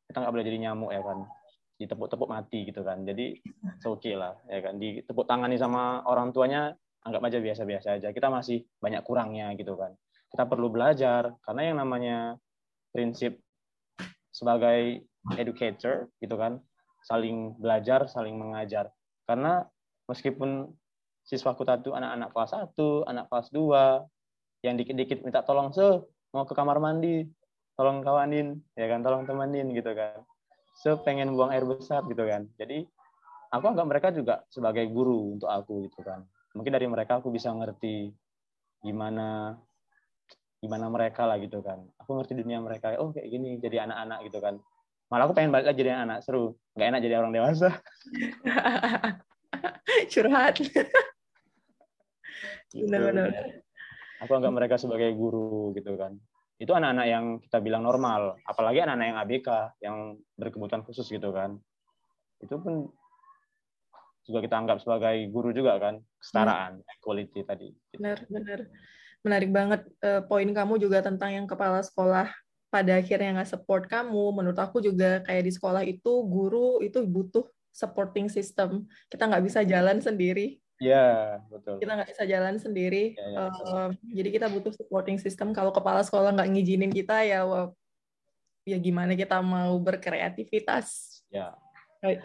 kita 0.09 0.17
nggak 0.21 0.33
boleh 0.33 0.47
jadi 0.47 0.59
nyamuk 0.69 0.91
ya 0.91 1.03
kan? 1.05 1.19
Ditepuk-tepuk 1.81 2.29
mati 2.31 2.65
gitu 2.69 2.81
kan. 2.81 3.05
Jadi 3.05 3.39
oke 3.85 4.01
okay 4.01 4.15
lah 4.17 4.35
ya 4.49 4.61
kan? 4.65 4.81
Ditepuk 4.81 5.29
tangani 5.29 5.61
sama 5.61 6.03
orang 6.09 6.33
tuanya 6.33 6.73
anggap 7.05 7.23
aja 7.29 7.39
biasa-biasa 7.41 8.01
aja. 8.01 8.09
Kita 8.11 8.33
masih 8.33 8.65
banyak 8.81 9.05
kurangnya 9.05 9.53
gitu 9.55 9.77
kan. 9.77 9.93
Kita 10.33 10.49
perlu 10.49 10.73
belajar 10.73 11.37
karena 11.45 11.63
yang 11.71 11.77
namanya 11.79 12.19
prinsip 12.91 13.39
sebagai 14.35 15.07
educator 15.39 16.11
gitu 16.19 16.35
kan 16.35 16.59
saling 17.05 17.55
belajar 17.61 18.09
saling 18.09 18.35
mengajar. 18.35 18.91
Karena 19.29 19.63
meskipun 20.09 20.69
siswaku 21.25 21.65
tadi 21.65 21.89
anak-anak 21.89 22.31
kelas 22.37 22.53
1, 22.77 23.09
anak 23.09 23.25
kelas 23.33 23.49
2 23.53 24.65
yang 24.65 24.75
dikit-dikit 24.81 25.25
minta 25.25 25.45
tolong 25.45 25.73
se 25.73 25.85
mau 26.33 26.45
ke 26.49 26.53
kamar 26.57 26.81
mandi 26.81 27.25
tolong 27.75 28.07
kawanin 28.07 28.63
ya 28.79 28.87
kan 28.87 29.03
tolong 29.03 29.27
temenin 29.27 29.75
gitu 29.75 29.95
kan. 29.95 30.23
So 30.79 30.99
pengen 31.03 31.35
buang 31.35 31.55
air 31.55 31.67
besar 31.67 32.07
gitu 32.07 32.23
kan. 32.27 32.47
Jadi 32.59 32.87
aku 33.51 33.65
anggap 33.71 33.87
mereka 33.87 34.09
juga 34.11 34.43
sebagai 34.51 34.87
guru 34.91 35.39
untuk 35.39 35.51
aku 35.51 35.87
gitu 35.91 36.03
kan. 36.03 36.23
Mungkin 36.55 36.71
dari 36.71 36.87
mereka 36.87 37.19
aku 37.19 37.35
bisa 37.35 37.51
ngerti 37.51 38.15
gimana 38.83 39.59
gimana 40.63 40.87
mereka 40.91 41.27
lah 41.27 41.39
gitu 41.39 41.63
kan. 41.63 41.83
Aku 42.03 42.19
ngerti 42.19 42.39
dunia 42.39 42.63
mereka 42.63 42.95
oh 42.99 43.11
kayak 43.11 43.31
gini 43.31 43.59
jadi 43.59 43.91
anak-anak 43.91 44.19
gitu 44.31 44.39
kan. 44.39 44.55
Malah 45.11 45.31
aku 45.31 45.35
pengen 45.37 45.53
balik 45.55 45.71
lagi 45.71 45.79
jadi 45.83 46.07
anak 46.07 46.27
seru. 46.27 46.55
Nggak 46.75 46.89
enak 46.91 47.01
jadi 47.03 47.15
orang 47.19 47.33
dewasa. 47.35 47.71
Curhat. 50.13 50.59
Gitu. 52.75 52.91
benar-benar. 52.91 53.31
aku 54.19 54.35
anggap 54.35 54.51
mereka 54.51 54.75
sebagai 54.83 55.15
guru 55.15 55.71
gitu 55.79 55.95
kan 55.95 56.19
itu 56.65 56.73
anak-anak 56.73 57.07
yang 57.07 57.25
kita 57.45 57.61
bilang 57.61 57.85
normal, 57.85 58.41
apalagi 58.49 58.81
anak-anak 58.81 59.07
yang 59.13 59.19
ABK 59.21 59.49
yang 59.85 59.97
berkebutuhan 60.41 60.81
khusus 60.81 61.05
gitu 61.13 61.29
kan. 61.29 61.61
Itu 62.41 62.57
pun 62.57 62.89
juga 64.25 64.41
kita 64.41 64.57
anggap 64.57 64.81
sebagai 64.81 65.29
guru 65.29 65.53
juga 65.53 65.77
kan, 65.77 66.01
kesetaraan, 66.17 66.81
hmm. 66.81 66.95
equality 66.97 67.41
tadi. 67.45 67.69
Benar, 67.93 68.25
benar. 68.33 68.61
Menarik 69.21 69.51
banget 69.53 69.81
uh, 70.01 70.25
poin 70.25 70.49
kamu 70.49 70.81
juga 70.81 71.05
tentang 71.05 71.37
yang 71.37 71.45
kepala 71.45 71.85
sekolah 71.85 72.33
pada 72.73 72.97
akhirnya 72.97 73.37
nggak 73.37 73.53
support 73.53 73.85
kamu. 73.85 74.33
Menurut 74.33 74.57
aku 74.57 74.81
juga 74.81 75.21
kayak 75.29 75.45
di 75.45 75.53
sekolah 75.53 75.85
itu 75.85 76.25
guru 76.25 76.81
itu 76.81 77.05
butuh 77.05 77.45
supporting 77.77 78.33
system. 78.33 78.89
Kita 79.13 79.29
nggak 79.29 79.45
bisa 79.45 79.61
jalan 79.69 80.01
sendiri 80.01 80.64
Iya, 80.83 81.39
betul. 81.47 81.79
Kita 81.79 81.93
nggak 81.95 82.11
bisa 82.11 82.25
jalan 82.27 82.57
sendiri. 82.59 83.15
Ya, 83.15 83.27
ya, 83.31 83.47
uh, 83.47 83.91
jadi 84.11 84.29
kita 84.35 84.47
butuh 84.51 84.75
supporting 84.75 85.23
system. 85.23 85.55
Kalau 85.55 85.71
kepala 85.71 86.03
sekolah 86.03 86.35
nggak 86.35 86.51
ngizinin 86.51 86.91
kita, 86.91 87.23
ya 87.23 87.47
wah, 87.47 87.71
ya 88.67 88.77
gimana 88.83 89.15
kita 89.15 89.39
mau 89.39 89.79
berkreativitas? 89.79 91.21
Ya. 91.31 91.55
Right. 92.03 92.21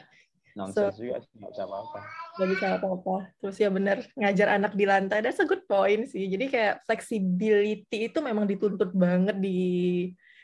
nonsense 0.60 0.98
so, 0.98 1.02
juga 1.02 1.24
nggak 1.40 1.52
bisa 1.56 1.64
apa-apa 1.64 2.00
nggak 2.36 2.50
bisa 2.52 2.66
apa-apa 2.76 3.16
terus 3.40 3.58
ya 3.62 3.70
benar 3.72 3.98
ngajar 4.18 4.48
anak 4.60 4.74
di 4.76 4.86
lantai 4.88 5.20
that's 5.24 5.40
a 5.40 5.48
good 5.48 5.64
point 5.70 6.10
sih 6.10 6.26
jadi 6.28 6.46
kayak 6.52 6.76
flexibility 6.84 8.12
itu 8.12 8.20
memang 8.20 8.44
dituntut 8.44 8.92
banget 8.92 9.40
di 9.40 9.60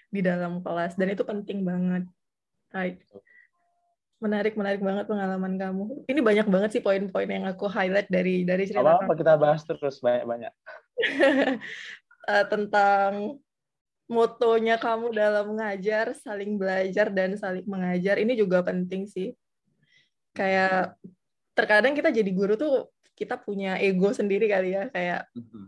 di 0.08 0.22
dalam 0.24 0.64
kelas 0.64 0.96
dan 0.96 1.12
itu 1.12 1.28
penting 1.28 1.68
banget 1.68 2.04
right 2.72 3.02
menarik 4.26 4.58
menarik 4.58 4.82
banget 4.82 5.06
pengalaman 5.06 5.54
kamu. 5.62 5.84
Ini 6.10 6.20
banyak 6.26 6.48
banget 6.50 6.70
sih 6.74 6.82
poin-poin 6.82 7.30
yang 7.30 7.46
aku 7.46 7.70
highlight 7.70 8.10
dari 8.10 8.42
dari 8.42 8.66
cerita 8.66 8.98
apa, 8.98 9.06
-apa 9.06 9.14
kita 9.14 9.34
bahas 9.38 9.62
terus 9.62 10.02
banyak-banyak. 10.02 10.54
Uh, 12.26 12.46
tentang 12.54 13.38
motonya 14.06 14.78
kamu 14.78 15.14
dalam 15.14 15.56
mengajar, 15.56 16.14
saling 16.18 16.58
belajar 16.58 17.10
dan 17.10 17.38
saling 17.38 17.66
mengajar. 17.66 18.22
Ini 18.22 18.34
juga 18.38 18.62
penting 18.62 19.10
sih. 19.10 19.34
Kayak 20.36 21.00
terkadang 21.56 21.96
kita 21.96 22.12
jadi 22.12 22.32
guru 22.36 22.60
tuh 22.60 22.92
kita 23.16 23.40
punya 23.40 23.80
ego 23.80 24.12
sendiri 24.12 24.46
kali 24.52 24.76
ya. 24.76 24.92
Kayak 24.92 25.32
mm-hmm. 25.34 25.66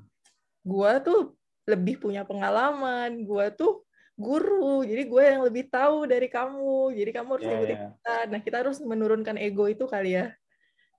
gua 0.67 0.99
tuh 1.01 1.33
lebih 1.65 1.97
punya 2.03 2.27
pengalaman, 2.27 3.25
gua 3.25 3.49
tuh 3.49 3.86
guru, 4.17 4.81
jadi 4.81 5.03
gue 5.05 5.23
yang 5.23 5.41
lebih 5.45 5.69
tahu 5.69 6.09
dari 6.09 6.25
kamu, 6.25 6.89
jadi 6.97 7.11
kamu 7.13 7.29
harus 7.37 7.45
yeah, 7.45 7.55
ikuti 7.55 7.73
yeah. 7.73 7.81
kita. 7.93 8.15
Nah 8.33 8.39
kita 8.41 8.57
harus 8.65 8.77
menurunkan 8.81 9.37
ego 9.37 9.69
itu 9.69 9.85
kali 9.85 10.17
ya. 10.17 10.33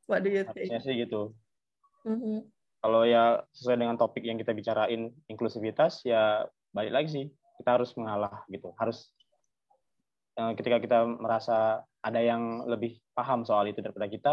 What 0.06 0.22
do 0.22 0.30
you 0.30 0.46
think? 0.54 0.70
Harusnya 0.70 0.80
sih 0.86 0.94
gitu. 1.02 1.34
Mm-hmm. 2.06 2.36
Kalau 2.78 3.02
ya 3.02 3.42
sesuai 3.50 3.76
dengan 3.82 3.98
topik 3.98 4.22
yang 4.22 4.38
kita 4.38 4.54
bicarain 4.54 5.10
inklusivitas 5.26 6.06
ya 6.06 6.46
balik 6.70 6.94
lagi 6.94 7.08
sih 7.10 7.26
kita 7.58 7.74
harus 7.74 7.90
mengalah 7.98 8.46
gitu 8.46 8.70
harus 8.78 9.10
eh, 10.38 10.52
ketika 10.54 10.78
kita 10.78 10.98
merasa 11.04 11.82
ada 11.98 12.20
yang 12.22 12.64
lebih 12.70 13.02
paham 13.18 13.42
soal 13.42 13.66
itu 13.66 13.82
daripada 13.82 14.06
kita 14.06 14.32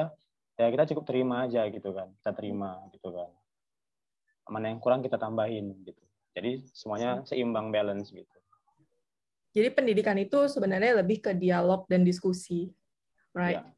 ya 0.55 0.69
kita 0.69 0.93
cukup 0.93 1.03
terima 1.09 1.49
aja 1.49 1.65
gitu 1.73 1.89
kan 1.91 2.13
kita 2.21 2.31
terima 2.37 2.85
gitu 2.93 3.09
kan 3.11 3.33
mana 4.45 4.69
yang 4.69 4.79
kurang 4.79 5.01
kita 5.01 5.17
tambahin 5.17 5.73
gitu 5.83 5.99
jadi 6.37 6.61
semuanya 6.69 7.25
seimbang 7.25 7.73
balance 7.73 8.13
gitu 8.13 8.37
jadi 9.55 9.71
pendidikan 9.71 10.19
itu 10.19 10.51
sebenarnya 10.51 10.99
lebih 10.99 11.23
ke 11.23 11.31
dialog 11.31 11.87
dan 11.87 12.03
diskusi 12.03 12.69
right 13.31 13.63
ya. 13.63 13.71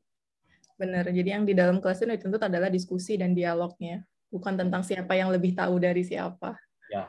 benar 0.76 1.06
jadi 1.14 1.38
yang 1.38 1.46
di 1.46 1.54
dalam 1.54 1.78
kelas 1.78 2.02
itu 2.02 2.10
dituntut 2.10 2.42
adalah 2.42 2.74
diskusi 2.74 3.16
dan 3.16 3.38
dialognya 3.38 4.02
bukan 4.34 4.58
tentang 4.58 4.82
siapa 4.82 5.14
yang 5.14 5.30
lebih 5.30 5.54
tahu 5.54 5.78
dari 5.78 6.02
siapa 6.02 6.58
ya 6.90 7.06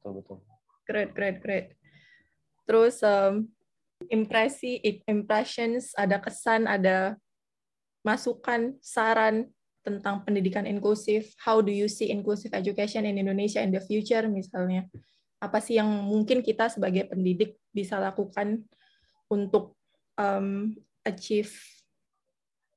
betul 0.00 0.24
betul 0.24 0.50
great, 0.90 1.14
great, 1.14 1.38
great. 1.38 1.66
Terus 2.66 2.98
um, 3.06 3.46
impresi, 4.10 4.82
impressions, 5.06 5.94
ada 5.94 6.18
kesan, 6.18 6.66
ada 6.66 7.14
masukan, 8.02 8.74
saran 8.82 9.46
tentang 9.86 10.26
pendidikan 10.26 10.66
inklusif. 10.66 11.30
How 11.38 11.62
do 11.62 11.70
you 11.70 11.86
see 11.86 12.10
inclusive 12.10 12.50
education 12.50 13.06
in 13.06 13.22
Indonesia 13.22 13.62
in 13.62 13.70
the 13.70 13.78
future 13.78 14.26
misalnya? 14.26 14.90
Apa 15.38 15.62
sih 15.62 15.78
yang 15.78 15.88
mungkin 15.88 16.42
kita 16.42 16.68
sebagai 16.68 17.06
pendidik 17.06 17.56
bisa 17.70 17.98
lakukan 17.98 18.66
untuk 19.30 19.78
um, 20.18 20.74
achieve 21.06 21.54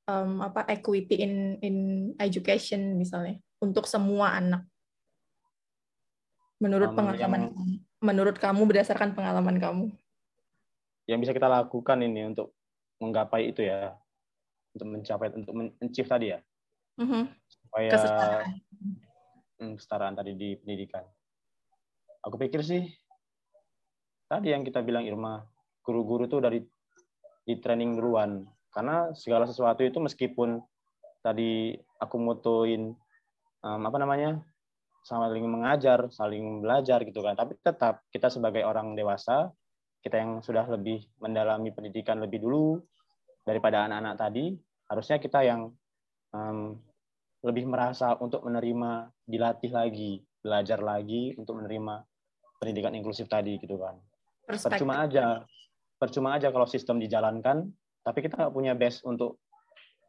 um, 0.08 0.40
apa 0.40 0.64
equity 0.70 1.20
in 1.20 1.34
in 1.60 1.76
education 2.20 2.96
misalnya 2.96 3.40
untuk 3.60 3.88
semua 3.88 4.38
anak? 4.38 4.62
Menurut 6.62 6.94
um, 6.94 6.96
pengalaman 6.96 7.42
yang 7.50 7.58
menurut 8.04 8.36
kamu 8.36 8.64
berdasarkan 8.68 9.16
pengalaman 9.16 9.56
kamu? 9.58 9.86
Yang 11.04 11.18
bisa 11.28 11.32
kita 11.36 11.48
lakukan 11.48 11.98
ini 12.00 12.32
untuk 12.32 12.56
menggapai 13.00 13.52
itu 13.52 13.64
ya, 13.64 13.92
untuk 14.72 14.88
mencapai, 14.88 15.28
untuk 15.36 15.52
mencipta 15.52 16.16
tadi 16.16 16.32
ya, 16.32 16.38
mm-hmm. 16.96 17.22
supaya 17.44 17.90
kesetaraan. 17.92 18.44
Hmm, 19.60 19.72
kesetaraan 19.76 20.14
tadi 20.16 20.32
di 20.32 20.56
pendidikan. 20.56 21.04
Aku 22.24 22.40
pikir 22.40 22.64
sih 22.64 22.88
tadi 24.26 24.52
yang 24.52 24.62
kita 24.64 24.80
bilang 24.80 25.04
Irma, 25.04 25.42
guru-guru 25.84 26.26
itu 26.26 26.38
dari 26.40 26.60
di 27.44 27.54
training 27.60 28.00
duluan, 28.00 28.44
karena 28.72 29.12
segala 29.12 29.44
sesuatu 29.44 29.84
itu 29.84 30.00
meskipun 30.00 30.58
tadi 31.20 31.76
aku 32.00 32.16
mutuin 32.16 32.92
um, 33.60 33.80
apa 33.84 33.96
namanya 34.00 34.40
saling 35.04 35.44
mengajar, 35.44 36.08
saling 36.08 36.64
belajar 36.64 37.04
gitu 37.04 37.20
kan. 37.20 37.36
Tapi 37.36 37.60
tetap 37.60 38.00
kita 38.08 38.32
sebagai 38.32 38.64
orang 38.64 38.96
dewasa, 38.96 39.52
kita 40.00 40.16
yang 40.16 40.40
sudah 40.40 40.64
lebih 40.72 41.04
mendalami 41.20 41.72
pendidikan 41.72 42.20
lebih 42.20 42.40
dulu 42.40 42.80
daripada 43.44 43.84
anak-anak 43.84 44.16
tadi, 44.16 44.56
harusnya 44.88 45.20
kita 45.20 45.44
yang 45.44 45.68
um, 46.32 46.80
lebih 47.44 47.68
merasa 47.68 48.16
untuk 48.16 48.40
menerima, 48.48 49.12
dilatih 49.28 49.68
lagi, 49.68 50.24
belajar 50.40 50.80
lagi 50.80 51.36
untuk 51.36 51.60
menerima 51.60 52.00
pendidikan 52.56 52.96
inklusif 52.96 53.28
tadi 53.28 53.60
gitu 53.60 53.76
kan. 53.76 54.00
Perspektif. 54.44 54.84
Percuma 54.84 55.04
aja, 55.04 55.26
percuma 55.96 56.28
aja 56.36 56.52
kalau 56.52 56.68
sistem 56.68 57.00
dijalankan, 57.00 57.68
tapi 58.04 58.18
kita 58.20 58.36
nggak 58.36 58.54
punya 58.54 58.76
base 58.76 59.00
untuk 59.08 59.40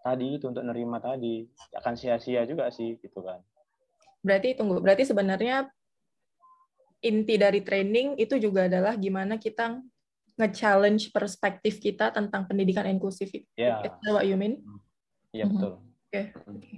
tadi 0.04 0.38
itu 0.38 0.52
untuk 0.52 0.62
menerima 0.62 0.98
tadi, 1.02 1.48
akan 1.74 1.94
sia-sia 1.96 2.44
juga 2.46 2.70
sih 2.70 3.00
gitu 3.00 3.24
kan. 3.24 3.40
Berarti 4.22 4.60
tunggu, 4.60 4.84
berarti 4.84 5.08
sebenarnya 5.08 5.72
inti 7.06 7.36
dari 7.40 7.62
training 7.64 8.20
itu 8.20 8.36
juga 8.38 8.68
adalah 8.68 8.98
gimana 9.00 9.38
kita 9.40 9.80
nge-challenge 10.36 11.16
perspektif 11.16 11.80
kita 11.80 12.12
tentang 12.12 12.44
pendidikan 12.44 12.84
inklusif. 12.92 13.32
Yeah. 13.56 13.88
Is 13.88 13.94
that 14.04 14.12
what 14.12 14.28
you 14.28 14.36
mean? 14.36 14.60
Iya, 15.32 15.46
yeah, 15.46 15.48
betul. 15.48 15.72
Oke. 15.72 15.82
Okay. 16.12 16.26
Okay. 16.36 16.76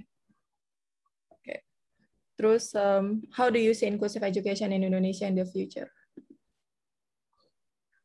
Okay. 1.42 1.58
Terus, 2.38 2.70
um, 2.78 3.26
how 3.34 3.50
do 3.50 3.58
you 3.58 3.74
see 3.74 3.90
inclusive 3.90 4.22
education 4.22 4.70
in 4.70 4.86
Indonesia 4.86 5.26
in 5.26 5.34
the 5.34 5.48
future? 5.48 5.90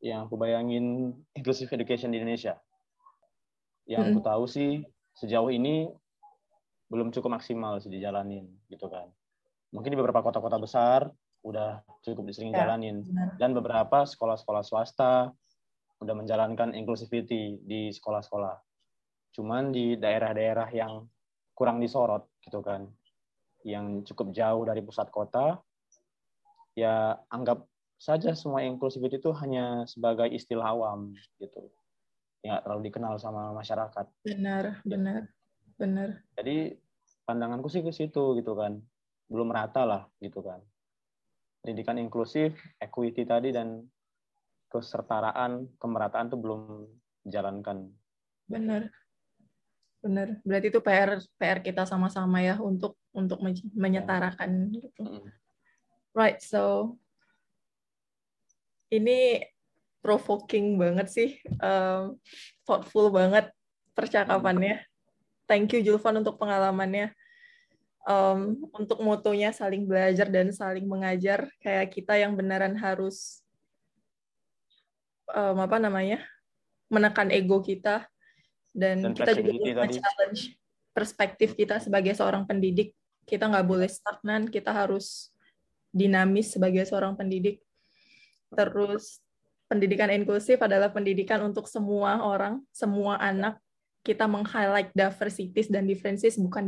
Yang 0.03 0.19
aku 0.27 0.35
bayangin 0.35 1.15
inclusive 1.31 1.71
education 1.71 2.11
di 2.11 2.19
Indonesia. 2.19 2.59
Yang 3.87 3.99
mm 4.03 4.07
-hmm. 4.11 4.19
aku 4.19 4.27
tahu 4.27 4.43
sih 4.51 4.71
sejauh 5.15 5.47
ini 5.47 5.87
belum 6.91 7.09
cukup 7.15 7.39
maksimal 7.39 7.79
sih 7.81 7.89
dijalanin 7.89 8.45
gitu 8.69 8.85
kan 8.85 9.09
mungkin 9.73 9.89
di 9.89 9.97
beberapa 9.97 10.21
kota-kota 10.21 10.61
besar 10.61 11.09
udah 11.43 11.81
cukup 12.05 12.29
disering 12.29 12.53
ya, 12.53 12.63
jalanin 12.63 13.03
benar. 13.03 13.35
dan 13.41 13.51
beberapa 13.57 14.05
sekolah-sekolah 14.05 14.63
swasta 14.63 15.33
udah 15.99 16.15
menjalankan 16.15 16.71
inclusivity 16.77 17.59
di 17.63 17.91
sekolah-sekolah. 17.91 18.59
Cuman 19.33 19.71
di 19.71 19.95
daerah-daerah 19.95 20.69
yang 20.71 21.03
kurang 21.55 21.79
disorot 21.79 22.27
gitu 22.43 22.59
kan, 22.59 22.87
yang 23.63 24.03
cukup 24.03 24.35
jauh 24.35 24.63
dari 24.67 24.83
pusat 24.83 25.07
kota, 25.11 25.59
ya 26.75 27.15
anggap 27.31 27.63
saja 28.03 28.35
semua 28.35 28.67
inclusivity 28.67 29.15
itu 29.15 29.31
hanya 29.39 29.87
sebagai 29.87 30.27
istilah 30.27 30.75
awam 30.75 31.15
gitu, 31.39 31.71
ya 32.43 32.59
terlalu 32.59 32.91
dikenal 32.91 33.15
sama 33.15 33.55
masyarakat. 33.55 34.11
Benar, 34.27 34.83
benar, 34.83 35.31
benar. 35.79 36.19
Jadi 36.35 36.75
pandanganku 37.23 37.71
sih 37.71 37.79
ke 37.79 37.95
situ 37.95 38.35
gitu 38.35 38.59
kan 38.59 38.83
belum 39.31 39.55
rata 39.55 39.87
lah 39.87 40.03
gitu 40.19 40.43
kan. 40.43 40.59
Pendidikan 41.63 41.95
inklusif, 41.95 42.51
equity 42.83 43.23
tadi 43.23 43.55
dan 43.55 43.87
kesertaraan, 44.67 45.71
kemerataan 45.79 46.27
itu 46.27 46.35
belum 46.35 46.83
dijalankan. 47.23 47.87
Benar. 48.51 48.91
Benar. 50.03 50.43
Berarti 50.43 50.67
itu 50.67 50.83
PR 50.83 51.23
PR 51.39 51.63
kita 51.63 51.87
sama-sama 51.87 52.43
ya 52.43 52.59
untuk 52.59 52.99
untuk 53.15 53.39
menyetarakan 53.71 54.75
gitu. 54.75 55.31
Right, 56.11 56.43
so 56.43 56.93
ini 58.93 59.41
provoking 60.03 60.75
banget 60.77 61.07
sih, 61.09 61.29
um, 61.63 62.19
thoughtful 62.67 63.09
banget 63.09 63.49
percakapannya. 63.97 64.83
Thank 65.47 65.73
you 65.73 65.81
Julvan 65.81 66.21
untuk 66.21 66.37
pengalamannya. 66.37 67.15
Um, 68.03 68.67
untuk 68.75 68.99
motonya 68.99 69.55
saling 69.55 69.87
belajar 69.87 70.27
dan 70.27 70.51
saling 70.51 70.83
mengajar 70.83 71.47
kayak 71.63 71.87
kita 71.87 72.19
yang 72.19 72.35
beneran 72.35 72.75
harus 72.75 73.39
um, 75.31 75.55
apa 75.63 75.79
namanya 75.79 76.19
menekan 76.91 77.31
ego 77.31 77.63
kita. 77.63 78.03
Dan, 78.75 79.05
dan 79.05 79.13
kita 79.15 79.39
juga 79.39 79.87
challenge 79.87 80.59
perspektif 80.91 81.55
kita 81.55 81.79
sebagai 81.79 82.11
seorang 82.11 82.43
pendidik. 82.43 82.91
Kita 83.23 83.47
nggak 83.47 83.63
boleh 83.63 83.87
stagnan 83.87 84.51
kita 84.51 84.75
harus 84.75 85.31
dinamis 85.95 86.51
sebagai 86.51 86.83
seorang 86.83 87.15
pendidik 87.15 87.63
terus 88.53 89.19
pendidikan 89.67 90.09
inklusif 90.13 90.61
adalah 90.61 90.93
pendidikan 90.93 91.41
untuk 91.41 91.65
semua 91.65 92.21
orang 92.21 92.61
semua 92.69 93.17
anak 93.17 93.57
kita 94.03 94.27
meng-highlight 94.27 94.91
diversities 94.91 95.71
dan 95.71 95.87
differences 95.87 96.35
bukan 96.35 96.67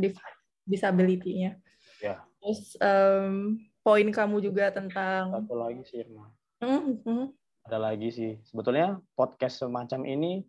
disability-nya. 0.64 1.60
Ya. 2.00 2.24
Terus 2.40 2.74
um, 2.80 3.60
poin 3.84 4.08
kamu 4.08 4.40
juga 4.40 4.72
tentang 4.72 5.44
satu 5.44 5.54
lagi 5.54 5.84
sih 5.84 6.00
Irma. 6.00 6.32
Mm 6.64 7.04
-hmm. 7.04 7.22
Ada 7.68 7.78
lagi 7.78 8.08
sih. 8.08 8.32
Sebetulnya 8.40 8.96
podcast 9.12 9.60
semacam 9.60 10.08
ini 10.08 10.40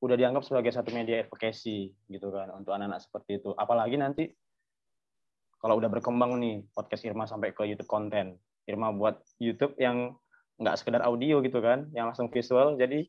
udah 0.00 0.16
dianggap 0.16 0.44
sebagai 0.44 0.72
satu 0.72 0.92
media 0.92 1.24
advocacy 1.24 1.92
gitu 2.08 2.32
kan 2.32 2.48
untuk 2.56 2.72
anak-anak 2.72 3.04
seperti 3.04 3.44
itu. 3.44 3.52
Apalagi 3.52 3.96
nanti 4.00 4.24
kalau 5.60 5.76
udah 5.76 5.88
berkembang 5.92 6.36
nih 6.40 6.64
podcast 6.72 7.04
Irma 7.04 7.28
sampai 7.28 7.52
ke 7.52 7.64
YouTube 7.68 7.88
konten. 7.88 8.40
Irma 8.66 8.90
buat 8.90 9.20
YouTube 9.38 9.76
yang 9.78 10.16
nggak 10.56 10.76
sekedar 10.80 11.04
audio 11.04 11.44
gitu 11.44 11.60
kan, 11.60 11.88
yang 11.92 12.12
langsung 12.12 12.32
visual. 12.32 12.76
Jadi 12.80 13.04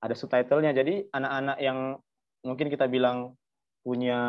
ada 0.00 0.14
subtitlenya. 0.16 0.72
Jadi 0.72 1.08
anak-anak 1.12 1.58
yang 1.60 1.78
mungkin 2.40 2.66
kita 2.72 2.88
bilang 2.88 3.36
punya 3.84 4.20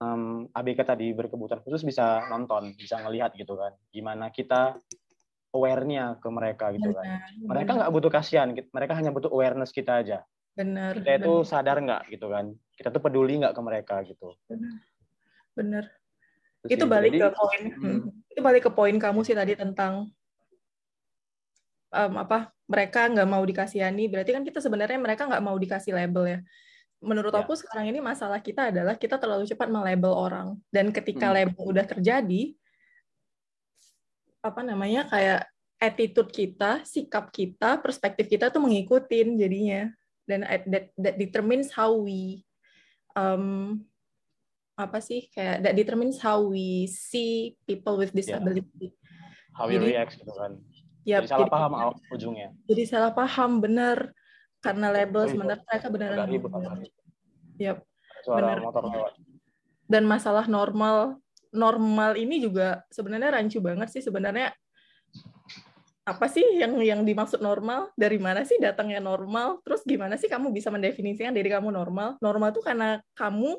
um, 0.00 0.48
ABK 0.52 0.80
tadi 0.84 1.12
berkebutuhan 1.12 1.60
khusus 1.62 1.84
bisa 1.84 2.26
nonton, 2.32 2.72
bisa 2.74 2.98
ngelihat 3.00 3.36
gitu 3.36 3.54
kan. 3.54 3.72
Gimana 3.92 4.32
kita 4.32 4.76
aware-nya 5.52 6.16
ke 6.18 6.28
mereka 6.32 6.72
gitu 6.72 6.90
kan. 6.96 7.20
Mereka 7.44 7.70
nggak 7.76 7.92
butuh 7.92 8.10
kasihan, 8.10 8.48
mereka 8.50 8.92
hanya 8.96 9.12
butuh 9.12 9.28
awareness 9.28 9.70
kita 9.70 10.00
aja. 10.00 10.24
Benar. 10.56 11.00
Kita 11.00 11.20
itu 11.20 11.32
benar. 11.40 11.48
sadar 11.48 11.76
nggak 11.80 12.02
gitu 12.12 12.26
kan. 12.32 12.52
Kita 12.76 12.88
tuh 12.88 13.00
peduli 13.04 13.40
nggak 13.40 13.54
ke 13.56 13.62
mereka 13.62 13.94
gitu. 14.04 14.36
Benar. 14.48 14.76
Benar. 15.52 15.84
itu 16.62 16.86
balik 16.86 17.10
jadi, 17.10 17.26
ke 17.26 17.30
poin. 17.34 17.62
Hmm. 17.74 18.00
Itu 18.30 18.40
balik 18.40 18.62
ke 18.62 18.70
poin 18.70 18.94
kamu 18.94 19.26
sih 19.26 19.34
tadi 19.34 19.58
tentang 19.58 20.14
um, 21.92 22.12
apa 22.18 22.50
mereka 22.66 23.06
nggak 23.06 23.28
mau 23.28 23.44
dikasihani. 23.44 24.08
Berarti 24.08 24.30
kan 24.32 24.42
kita 24.42 24.58
sebenarnya 24.58 24.98
mereka 24.98 25.28
nggak 25.28 25.44
mau 25.44 25.56
dikasih 25.60 25.92
label 25.92 26.24
ya 26.26 26.40
menurut 27.02 27.34
ya. 27.34 27.42
aku 27.42 27.58
sekarang 27.58 27.90
ini 27.90 27.98
masalah 27.98 28.38
kita 28.38 28.70
adalah 28.70 28.94
kita 28.94 29.18
terlalu 29.18 29.42
cepat 29.42 29.66
melabel 29.66 30.14
orang 30.14 30.54
dan 30.70 30.94
ketika 30.94 31.28
hmm. 31.28 31.34
label 31.34 31.62
udah 31.66 31.82
terjadi 31.82 32.54
apa 34.42 34.60
namanya 34.62 35.06
kayak 35.10 35.46
attitude 35.82 36.30
kita, 36.30 36.86
sikap 36.86 37.34
kita, 37.34 37.78
perspektif 37.82 38.30
kita 38.30 38.54
tuh 38.54 38.62
mengikutin 38.62 39.34
jadinya 39.34 39.90
dan 40.26 40.46
that, 40.46 40.94
that 40.94 41.18
determines 41.18 41.74
how 41.74 41.90
we 41.90 42.46
um, 43.18 43.82
apa 44.78 45.02
sih 45.02 45.26
kayak 45.34 45.66
that 45.66 45.74
determines 45.74 46.22
how 46.22 46.38
we 46.38 46.86
see 46.86 47.58
people 47.66 47.98
with 47.98 48.14
disability. 48.14 48.94
Yeah. 48.94 48.94
How 49.58 49.66
we 49.66 49.78
jadi, 49.78 49.86
react 49.90 50.22
gitu 50.22 50.32
kan. 50.34 50.58
Yep, 51.02 51.26
jadi 51.26 51.30
salah 51.30 51.48
jadi, 51.48 51.54
paham 51.54 51.72
ujungnya. 52.14 52.48
Jadi 52.70 52.82
salah 52.86 53.12
paham 53.14 53.50
benar 53.58 53.98
karena 54.62 54.86
label 54.94 55.22
sebenarnya 55.26 55.64
mereka 55.66 55.88
beneran. 55.90 56.26
Yep. 57.58 57.76
Suara 58.22 58.54
bener. 58.54 58.58
motor 58.62 58.82
lewat. 58.86 59.12
Dan 59.90 60.06
masalah 60.06 60.46
normal 60.46 61.18
normal 61.52 62.16
ini 62.16 62.40
juga 62.40 62.80
sebenarnya 62.88 63.34
rancu 63.36 63.60
banget 63.60 63.92
sih 63.92 64.00
sebenarnya 64.00 64.54
apa 66.02 66.26
sih 66.26 66.42
yang 66.58 66.74
yang 66.82 67.00
dimaksud 67.06 67.38
normal 67.38 67.94
dari 67.94 68.18
mana 68.18 68.42
sih 68.42 68.58
datangnya 68.58 68.98
normal 68.98 69.62
terus 69.62 69.86
gimana 69.86 70.18
sih 70.18 70.26
kamu 70.26 70.50
bisa 70.50 70.66
mendefinisikan 70.72 71.30
diri 71.30 71.46
kamu 71.46 71.70
normal 71.70 72.18
normal 72.18 72.50
tuh 72.50 72.64
karena 72.64 72.98
kamu 73.14 73.54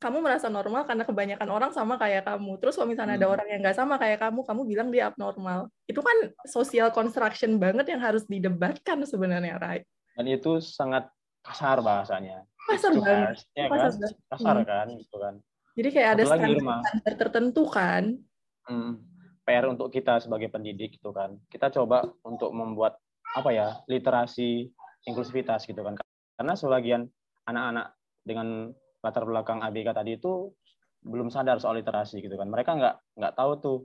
kamu 0.00 0.24
merasa 0.24 0.48
normal 0.48 0.88
karena 0.88 1.04
kebanyakan 1.04 1.48
orang 1.52 1.70
sama 1.76 2.00
kayak 2.00 2.24
kamu 2.24 2.56
terus 2.56 2.74
kalau 2.74 2.88
misalnya 2.88 3.20
hmm. 3.20 3.22
ada 3.22 3.28
orang 3.28 3.46
yang 3.52 3.60
nggak 3.60 3.76
sama 3.76 3.94
kayak 4.00 4.18
kamu 4.18 4.40
kamu 4.42 4.62
bilang 4.64 4.88
dia 4.88 5.12
abnormal 5.12 5.68
itu 5.86 6.00
kan 6.00 6.32
social 6.48 6.88
construction 6.90 7.60
banget 7.60 7.92
yang 7.92 8.00
harus 8.00 8.24
didebatkan 8.24 9.04
sebenarnya 9.04 9.60
right 9.60 9.84
dan 10.16 10.26
itu 10.26 10.58
sangat 10.64 11.06
kasar 11.44 11.84
bahasanya 11.84 12.48
kasar 12.64 12.96
banget 12.96 13.44
ya 13.52 13.68
kasar, 13.68 13.92
kan? 13.92 14.12
kasar 14.32 14.56
hmm. 14.56 14.66
kan 14.66 14.88
gitu 14.96 15.16
kan 15.20 15.34
jadi 15.78 15.88
kayak 15.94 16.10
ada 16.18 16.24
standar 16.26 17.14
tertentu 17.16 17.64
kan. 17.70 18.18
Hmm, 18.66 19.00
PR 19.46 19.70
untuk 19.70 19.88
kita 19.88 20.18
sebagai 20.18 20.50
pendidik 20.50 20.98
gitu 20.98 21.14
kan. 21.14 21.38
Kita 21.48 21.70
coba 21.70 22.04
untuk 22.26 22.50
membuat 22.52 22.98
apa 23.32 23.48
ya 23.54 23.78
literasi 23.86 24.68
inklusivitas 25.06 25.64
gitu 25.64 25.80
kan. 25.80 25.96
Karena 26.36 26.54
sebagian 26.58 27.06
anak-anak 27.46 27.96
dengan 28.26 28.76
latar 29.00 29.24
belakang 29.24 29.64
ABK 29.64 29.96
tadi 29.96 30.16
itu 30.20 30.52
belum 31.00 31.32
sadar 31.32 31.56
soal 31.60 31.80
literasi 31.80 32.20
gitu 32.20 32.36
kan. 32.36 32.48
Mereka 32.48 32.70
nggak 32.76 32.94
nggak 33.16 33.34
tahu 33.36 33.52
tuh 33.60 33.78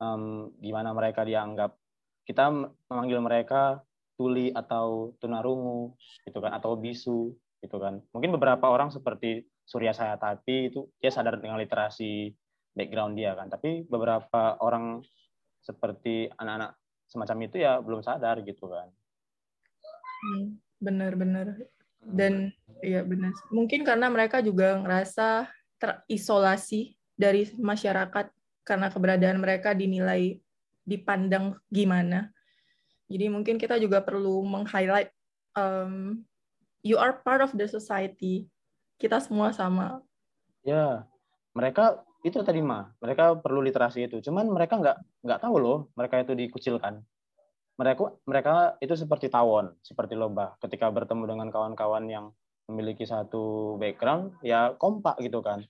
um, 0.00 0.52
gimana 0.60 0.96
mereka 0.96 1.22
dianggap. 1.24 1.76
Kita 2.24 2.48
memanggil 2.88 3.20
mereka 3.20 3.82
tuli 4.16 4.52
atau 4.52 5.16
tunarungu 5.18 5.96
gitu 6.24 6.38
kan 6.40 6.52
atau 6.56 6.78
bisu 6.78 7.32
gitu 7.60 7.76
kan. 7.76 8.00
Mungkin 8.14 8.32
beberapa 8.32 8.70
orang 8.70 8.88
seperti 8.88 9.44
Surya 9.62 9.94
saya 9.94 10.18
tapi 10.18 10.68
itu 10.72 10.90
dia 10.98 11.14
sadar 11.14 11.38
dengan 11.38 11.56
literasi 11.60 12.34
background 12.72 13.14
dia 13.16 13.36
kan 13.36 13.52
tapi 13.52 13.84
beberapa 13.84 14.56
orang 14.64 15.04
seperti 15.62 16.26
anak-anak 16.40 16.74
semacam 17.06 17.38
itu 17.46 17.56
ya 17.60 17.78
belum 17.78 18.00
sadar 18.00 18.40
gitu 18.42 18.66
kan 18.72 18.88
benar-benar 20.80 21.60
hmm, 21.60 21.68
dan 22.02 22.50
ya 22.82 23.06
benar 23.06 23.30
mungkin 23.54 23.86
karena 23.86 24.10
mereka 24.10 24.42
juga 24.42 24.74
ngerasa 24.78 25.46
terisolasi 25.78 26.98
dari 27.14 27.46
masyarakat 27.54 28.30
karena 28.66 28.90
keberadaan 28.90 29.38
mereka 29.38 29.74
dinilai 29.74 30.38
dipandang 30.82 31.54
gimana 31.70 32.30
jadi 33.06 33.30
mungkin 33.30 33.58
kita 33.58 33.78
juga 33.78 34.02
perlu 34.02 34.42
meng-highlight 34.42 35.14
um, 35.54 36.26
you 36.82 36.98
are 36.98 37.22
part 37.22 37.38
of 37.38 37.54
the 37.54 37.70
society 37.70 38.50
kita 39.02 39.18
semua 39.18 39.50
sama. 39.50 39.98
Ya, 40.62 41.02
mereka 41.58 42.06
itu 42.22 42.38
tadi 42.46 42.62
mah, 42.62 42.94
mereka 43.02 43.34
perlu 43.34 43.58
literasi 43.58 44.06
itu. 44.06 44.22
Cuman 44.22 44.46
mereka 44.46 44.78
nggak 44.78 45.26
nggak 45.26 45.40
tahu 45.42 45.58
loh, 45.58 45.78
mereka 45.98 46.22
itu 46.22 46.38
dikucilkan. 46.38 47.02
Mereka 47.82 48.02
mereka 48.30 48.52
itu 48.78 48.94
seperti 48.94 49.26
tawon, 49.26 49.74
seperti 49.82 50.14
lomba. 50.14 50.54
Ketika 50.62 50.86
bertemu 50.94 51.26
dengan 51.26 51.48
kawan-kawan 51.50 52.06
yang 52.06 52.30
memiliki 52.70 53.02
satu 53.02 53.74
background, 53.82 54.38
ya 54.46 54.78
kompak 54.78 55.18
gitu 55.18 55.42
kan. 55.42 55.66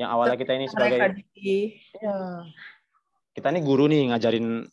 Yang 0.00 0.08
awalnya 0.08 0.36
kita 0.40 0.52
ini 0.56 0.66
sebagai 0.66 0.98
ya, 2.00 2.16
kita 3.36 3.46
ini 3.52 3.60
guru 3.60 3.84
nih 3.92 4.08
ngajarin 4.08 4.64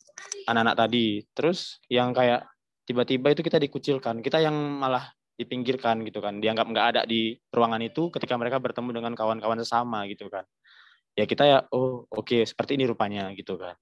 anak-anak 0.48 0.76
tadi. 0.80 1.20
Terus 1.36 1.76
yang 1.92 2.16
kayak 2.16 2.48
tiba-tiba 2.88 3.36
itu 3.36 3.44
kita 3.44 3.60
dikucilkan. 3.60 4.24
Kita 4.24 4.40
yang 4.40 4.56
malah 4.56 5.12
dipinggirkan 5.36 6.04
gitu 6.04 6.20
kan 6.20 6.38
dianggap 6.38 6.68
nggak 6.68 6.86
ada 6.94 7.02
di 7.08 7.34
ruangan 7.50 7.80
itu 7.80 8.12
ketika 8.12 8.36
mereka 8.36 8.60
bertemu 8.60 9.02
dengan 9.02 9.12
kawan-kawan 9.16 9.58
sesama 9.64 10.04
gitu 10.06 10.28
kan 10.28 10.44
ya 11.16 11.24
kita 11.24 11.44
ya 11.44 11.58
oh 11.72 12.04
oke 12.08 12.24
okay, 12.28 12.42
seperti 12.44 12.76
ini 12.76 12.84
rupanya 12.84 13.32
gitu 13.32 13.56
kan 13.56 13.74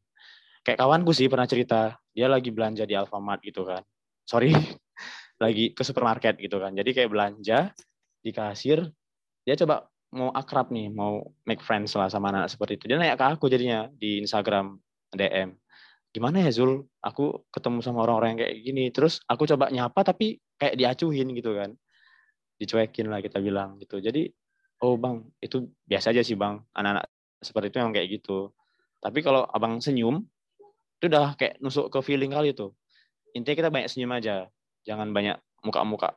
kayak 0.67 0.79
kawanku 0.79 1.13
sih 1.17 1.27
pernah 1.27 1.49
cerita 1.49 1.97
dia 2.13 2.27
lagi 2.27 2.53
belanja 2.53 2.85
di 2.85 2.95
Alfamart 2.97 3.41
gitu 3.45 3.65
kan. 3.65 3.83
Sorry 4.27 4.53
lagi 5.45 5.73
ke 5.73 5.83
supermarket 5.83 6.37
gitu 6.41 6.61
kan. 6.61 6.77
Jadi 6.77 6.91
kayak 6.93 7.11
belanja 7.11 7.73
di 8.21 8.31
kasir 8.31 8.85
dia 9.45 9.57
coba 9.57 9.89
mau 10.11 10.35
akrab 10.35 10.75
nih 10.75 10.91
mau 10.91 11.23
make 11.47 11.63
friends 11.63 11.95
lah 11.97 12.11
sama 12.13 12.35
anak 12.35 12.53
seperti 12.53 12.77
itu. 12.77 12.85
Dia 12.91 13.01
nanya 13.01 13.17
ke 13.17 13.25
aku 13.25 13.47
jadinya 13.49 13.89
di 13.95 14.21
Instagram 14.21 14.77
DM 15.17 15.57
gimana 16.11 16.43
ya 16.43 16.51
Zul? 16.51 16.85
Aku 17.01 17.47
ketemu 17.55 17.79
sama 17.83 18.05
orang-orang 18.05 18.37
yang 18.37 18.41
kayak 18.47 18.55
gini. 18.63 18.85
Terus 18.91 19.23
aku 19.31 19.47
coba 19.47 19.71
nyapa 19.71 20.03
tapi 20.03 20.43
kayak 20.59 20.75
diacuhin 20.77 21.31
gitu 21.35 21.55
kan. 21.57 21.71
Dicuekin 22.61 23.09
lah 23.09 23.23
kita 23.25 23.39
bilang 23.41 23.79
gitu. 23.81 24.03
Jadi 24.03 24.29
oh 24.85 24.99
bang 24.99 25.23
itu 25.41 25.71
biasa 25.87 26.13
aja 26.13 26.23
sih 26.27 26.37
bang. 26.37 26.61
Anak-anak 26.75 27.07
seperti 27.41 27.67
itu 27.73 27.79
yang 27.81 27.93
kayak 27.95 28.09
gitu. 28.21 28.39
Tapi 29.01 29.19
kalau 29.25 29.49
abang 29.49 29.81
senyum 29.81 30.21
itu 31.01 31.09
udah 31.09 31.33
kayak 31.41 31.57
nusuk 31.65 31.89
ke 31.89 31.99
feeling 32.05 32.37
kali 32.37 32.53
itu. 32.53 32.77
Intinya 33.33 33.57
kita 33.57 33.71
banyak 33.73 33.89
senyum 33.89 34.13
aja. 34.13 34.53
Jangan 34.85 35.17
banyak 35.17 35.41
muka-muka. 35.65 36.13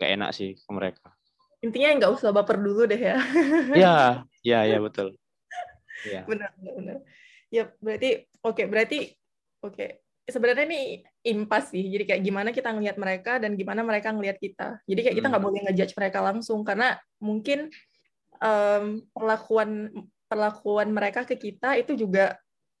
Gak 0.00 0.10
enak 0.16 0.30
sih 0.32 0.56
ke 0.56 0.70
mereka. 0.72 1.12
Intinya 1.60 2.00
nggak 2.00 2.12
usah 2.16 2.32
baper 2.32 2.56
dulu 2.56 2.88
deh 2.88 2.96
ya. 2.96 3.20
Ya 3.76 4.24
ya 4.40 4.64
ya 4.64 4.80
betul. 4.80 5.20
Ya. 6.00 6.24
benar 6.24 6.48
benar 6.56 7.04
ya 7.52 7.68
berarti 7.76 8.24
oke 8.40 8.56
okay, 8.56 8.64
berarti 8.64 8.98
oke. 9.60 9.76
Okay. 9.76 9.90
sebenarnya 10.24 10.64
ini 10.64 11.04
impas 11.26 11.68
sih. 11.68 11.84
Jadi 11.92 12.08
kayak 12.08 12.22
gimana 12.24 12.48
kita 12.56 12.72
ngelihat 12.72 12.96
mereka 12.96 13.36
dan 13.36 13.52
gimana 13.58 13.84
mereka 13.84 14.16
ngelihat 14.16 14.40
kita. 14.40 14.80
Jadi 14.88 15.00
kayak 15.04 15.16
kita 15.20 15.26
nggak 15.28 15.42
hmm. 15.42 15.50
boleh 15.52 15.60
ngejudge 15.68 15.92
mereka 15.98 16.18
langsung. 16.24 16.64
Karena 16.64 16.96
mungkin 17.20 17.68
um, 18.40 19.04
perlakuan 19.12 19.92
perlakuan 20.30 20.88
mereka 20.94 21.26
ke 21.26 21.34
kita 21.34 21.76
itu 21.76 21.98
juga 21.98 22.38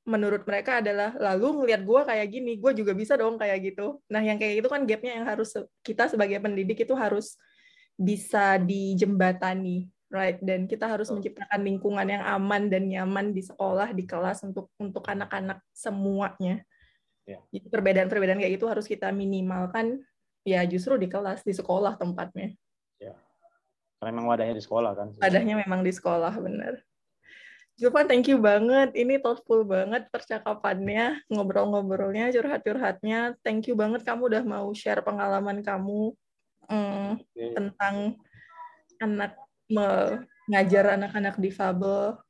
menurut 0.08 0.42
mereka 0.48 0.80
adalah 0.80 1.12
lalu 1.16 1.64
ngelihat 1.64 1.82
gue 1.84 2.00
kayak 2.08 2.26
gini 2.32 2.52
gue 2.56 2.72
juga 2.72 2.92
bisa 2.96 3.14
dong 3.20 3.36
kayak 3.36 3.72
gitu. 3.72 4.00
Nah 4.08 4.24
yang 4.24 4.40
kayak 4.40 4.64
gitu 4.64 4.68
kan 4.72 4.82
gapnya 4.88 5.20
yang 5.20 5.26
harus 5.28 5.52
kita 5.84 6.08
sebagai 6.08 6.40
pendidik 6.40 6.82
itu 6.82 6.94
harus 6.96 7.36
bisa 8.00 8.56
dijembatani 8.56 9.92
right? 10.10 10.42
Dan 10.42 10.66
kita 10.66 10.90
harus 10.90 11.08
menciptakan 11.08 11.62
lingkungan 11.62 12.04
yang 12.04 12.26
aman 12.26 12.66
dan 12.66 12.90
nyaman 12.90 13.30
di 13.30 13.46
sekolah 13.46 13.94
di 13.94 14.04
kelas 14.04 14.42
untuk 14.42 14.68
untuk 14.76 15.06
anak-anak 15.06 15.62
semuanya. 15.70 16.66
Yeah. 17.28 17.46
jadi 17.54 17.70
perbedaan-perbedaan 17.70 18.42
kayak 18.42 18.58
itu 18.58 18.66
harus 18.66 18.90
kita 18.90 19.14
minimalkan 19.14 20.02
ya 20.42 20.66
justru 20.66 20.98
di 20.98 21.06
kelas 21.06 21.46
di 21.46 21.54
sekolah 21.54 21.94
tempatnya. 21.94 22.58
Ya. 22.98 23.14
Karena 24.02 24.10
memang 24.18 24.34
wadahnya 24.34 24.58
di 24.58 24.64
sekolah 24.64 24.92
kan 24.98 25.08
wadahnya 25.14 25.54
memang 25.62 25.86
di 25.86 25.92
sekolah 25.94 26.34
benar 26.42 26.82
Julpan, 27.80 28.04
thank 28.04 28.28
you 28.28 28.36
banget. 28.36 28.92
Ini 28.92 29.24
thoughtful 29.24 29.64
banget 29.64 30.12
percakapannya, 30.12 31.24
ngobrol-ngobrolnya, 31.32 32.28
curhat-curhatnya. 32.28 33.40
Thank 33.40 33.72
you 33.72 33.74
banget 33.74 34.04
kamu 34.04 34.28
udah 34.28 34.44
mau 34.44 34.68
share 34.76 35.00
pengalaman 35.00 35.64
kamu 35.64 36.12
mm, 36.68 37.10
okay. 37.24 37.56
tentang 37.56 38.20
anak 39.00 39.32
mengajar 39.72 41.00
anak-anak 41.00 41.40
difabel. 41.40 42.20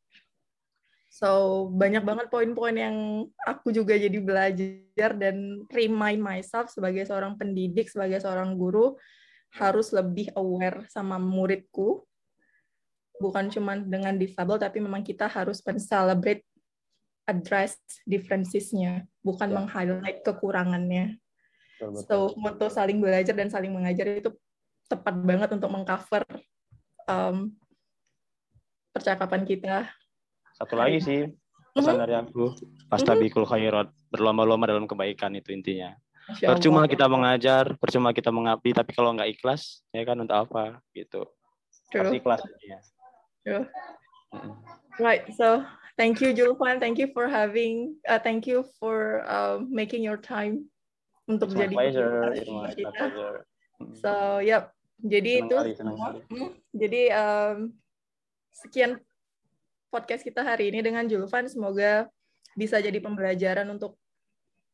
So 1.10 1.66
banyak 1.74 2.06
banget 2.06 2.30
poin-poin 2.30 2.78
yang 2.78 3.26
aku 3.42 3.74
juga 3.74 3.98
jadi 3.98 4.22
belajar 4.22 5.10
dan 5.18 5.66
remind 5.66 6.22
myself 6.22 6.70
sebagai 6.70 7.02
seorang 7.10 7.34
pendidik, 7.34 7.90
sebagai 7.90 8.22
seorang 8.22 8.54
guru 8.54 8.94
harus 9.58 9.90
lebih 9.90 10.30
aware 10.38 10.86
sama 10.86 11.18
muridku. 11.18 12.06
Bukan 13.20 13.52
cuma 13.52 13.76
dengan 13.76 14.16
difabel, 14.16 14.56
tapi 14.56 14.80
memang 14.80 15.04
kita 15.04 15.28
harus 15.28 15.60
celebrate 15.60 16.42
address 17.28 17.78
differences-nya, 18.08 19.06
bukan 19.22 19.52
yeah. 19.52 19.56
meng-highlight 19.60 20.18
kekurangannya. 20.26 21.20
Betul, 21.78 22.02
So, 22.08 22.16
moto 22.36 22.66
saling 22.66 22.98
belajar 22.98 23.32
dan 23.36 23.52
saling 23.52 23.70
mengajar 23.70 24.08
itu 24.08 24.32
tepat 24.90 25.14
banget 25.22 25.54
untuk 25.54 25.70
mengcover 25.70 26.26
um, 27.06 27.54
percakapan 28.90 29.46
kita. 29.46 29.86
Satu 30.58 30.74
lagi 30.74 30.98
sih 31.00 31.20
pesan 31.70 31.96
mm-hmm. 31.96 32.02
dari 32.02 32.14
aku, 32.18 32.44
pastabikul 32.90 33.46
mm-hmm. 33.46 33.54
khairat, 33.54 33.88
berlomba-lomba 34.10 34.74
dalam 34.74 34.90
kebaikan 34.90 35.32
itu 35.38 35.54
intinya. 35.54 35.94
Percuma 36.30 36.86
kita 36.86 37.10
mengajar, 37.10 37.74
percuma 37.78 38.14
kita 38.14 38.30
mengabdi, 38.30 38.70
tapi 38.74 38.90
kalau 38.94 39.14
nggak 39.14 39.30
ikhlas, 39.38 39.82
ya 39.90 40.02
kan 40.06 40.18
untuk 40.20 40.36
apa 40.36 40.78
gitu. 40.94 41.26
True. 41.90 42.06
Harus 42.06 42.12
ikhlas 42.18 42.40
ya. 42.62 42.78
True. 43.46 43.64
Right, 45.00 45.24
so 45.32 45.64
thank 45.96 46.20
you 46.20 46.36
Julfan, 46.36 46.78
thank 46.78 47.00
you 47.00 47.08
for 47.12 47.26
having, 47.26 47.96
uh, 48.04 48.20
thank 48.20 48.44
you 48.44 48.68
for 48.76 49.24
uh, 49.24 49.58
making 49.64 50.04
your 50.04 50.20
time 50.20 50.68
untuk 51.24 51.54
jadi 51.54 51.72
pleasure, 51.72 52.34
kita. 52.76 53.04
So, 53.96 54.44
yep. 54.44 54.76
Jadi 55.00 55.40
senang 55.40 55.48
itu 55.48 55.56
kali, 55.56 55.72
semua. 55.72 56.08
Hmm, 56.28 56.52
jadi 56.76 57.02
um, 57.16 57.56
sekian 58.52 59.00
podcast 59.88 60.20
kita 60.20 60.44
hari 60.44 60.68
ini 60.68 60.84
dengan 60.84 61.08
Julfan. 61.08 61.48
Semoga 61.48 62.04
bisa 62.52 62.76
jadi 62.84 63.00
pembelajaran 63.00 63.64
untuk 63.72 63.96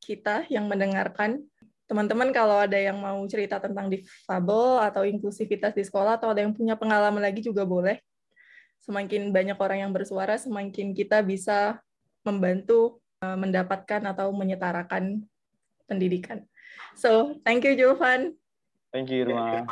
kita 0.03 0.43
yang 0.51 0.67
mendengarkan. 0.67 1.47
Teman-teman 1.87 2.35
kalau 2.35 2.59
ada 2.59 2.75
yang 2.75 2.99
mau 2.99 3.23
cerita 3.31 3.63
tentang 3.63 3.87
difabel 3.87 4.83
atau 4.83 5.07
inklusivitas 5.07 5.71
di 5.71 5.87
sekolah 5.87 6.19
atau 6.19 6.35
ada 6.35 6.43
yang 6.43 6.51
punya 6.51 6.75
pengalaman 6.75 7.23
lagi 7.23 7.47
juga 7.47 7.63
boleh. 7.63 8.03
Semakin 8.83 9.35
banyak 9.35 9.59
orang 9.59 9.89
yang 9.89 9.93
bersuara, 9.93 10.39
semakin 10.39 10.95
kita 10.95 11.25
bisa 11.25 11.81
membantu 12.23 13.03
uh, 13.23 13.39
mendapatkan 13.39 14.03
atau 14.11 14.31
menyetarakan 14.35 15.27
pendidikan. 15.87 16.43
So, 16.95 17.39
thank 17.47 17.63
you 17.63 17.75
Julvan. 17.79 18.35
Thank 18.91 19.11
you 19.11 19.27
Irma. 19.27 19.67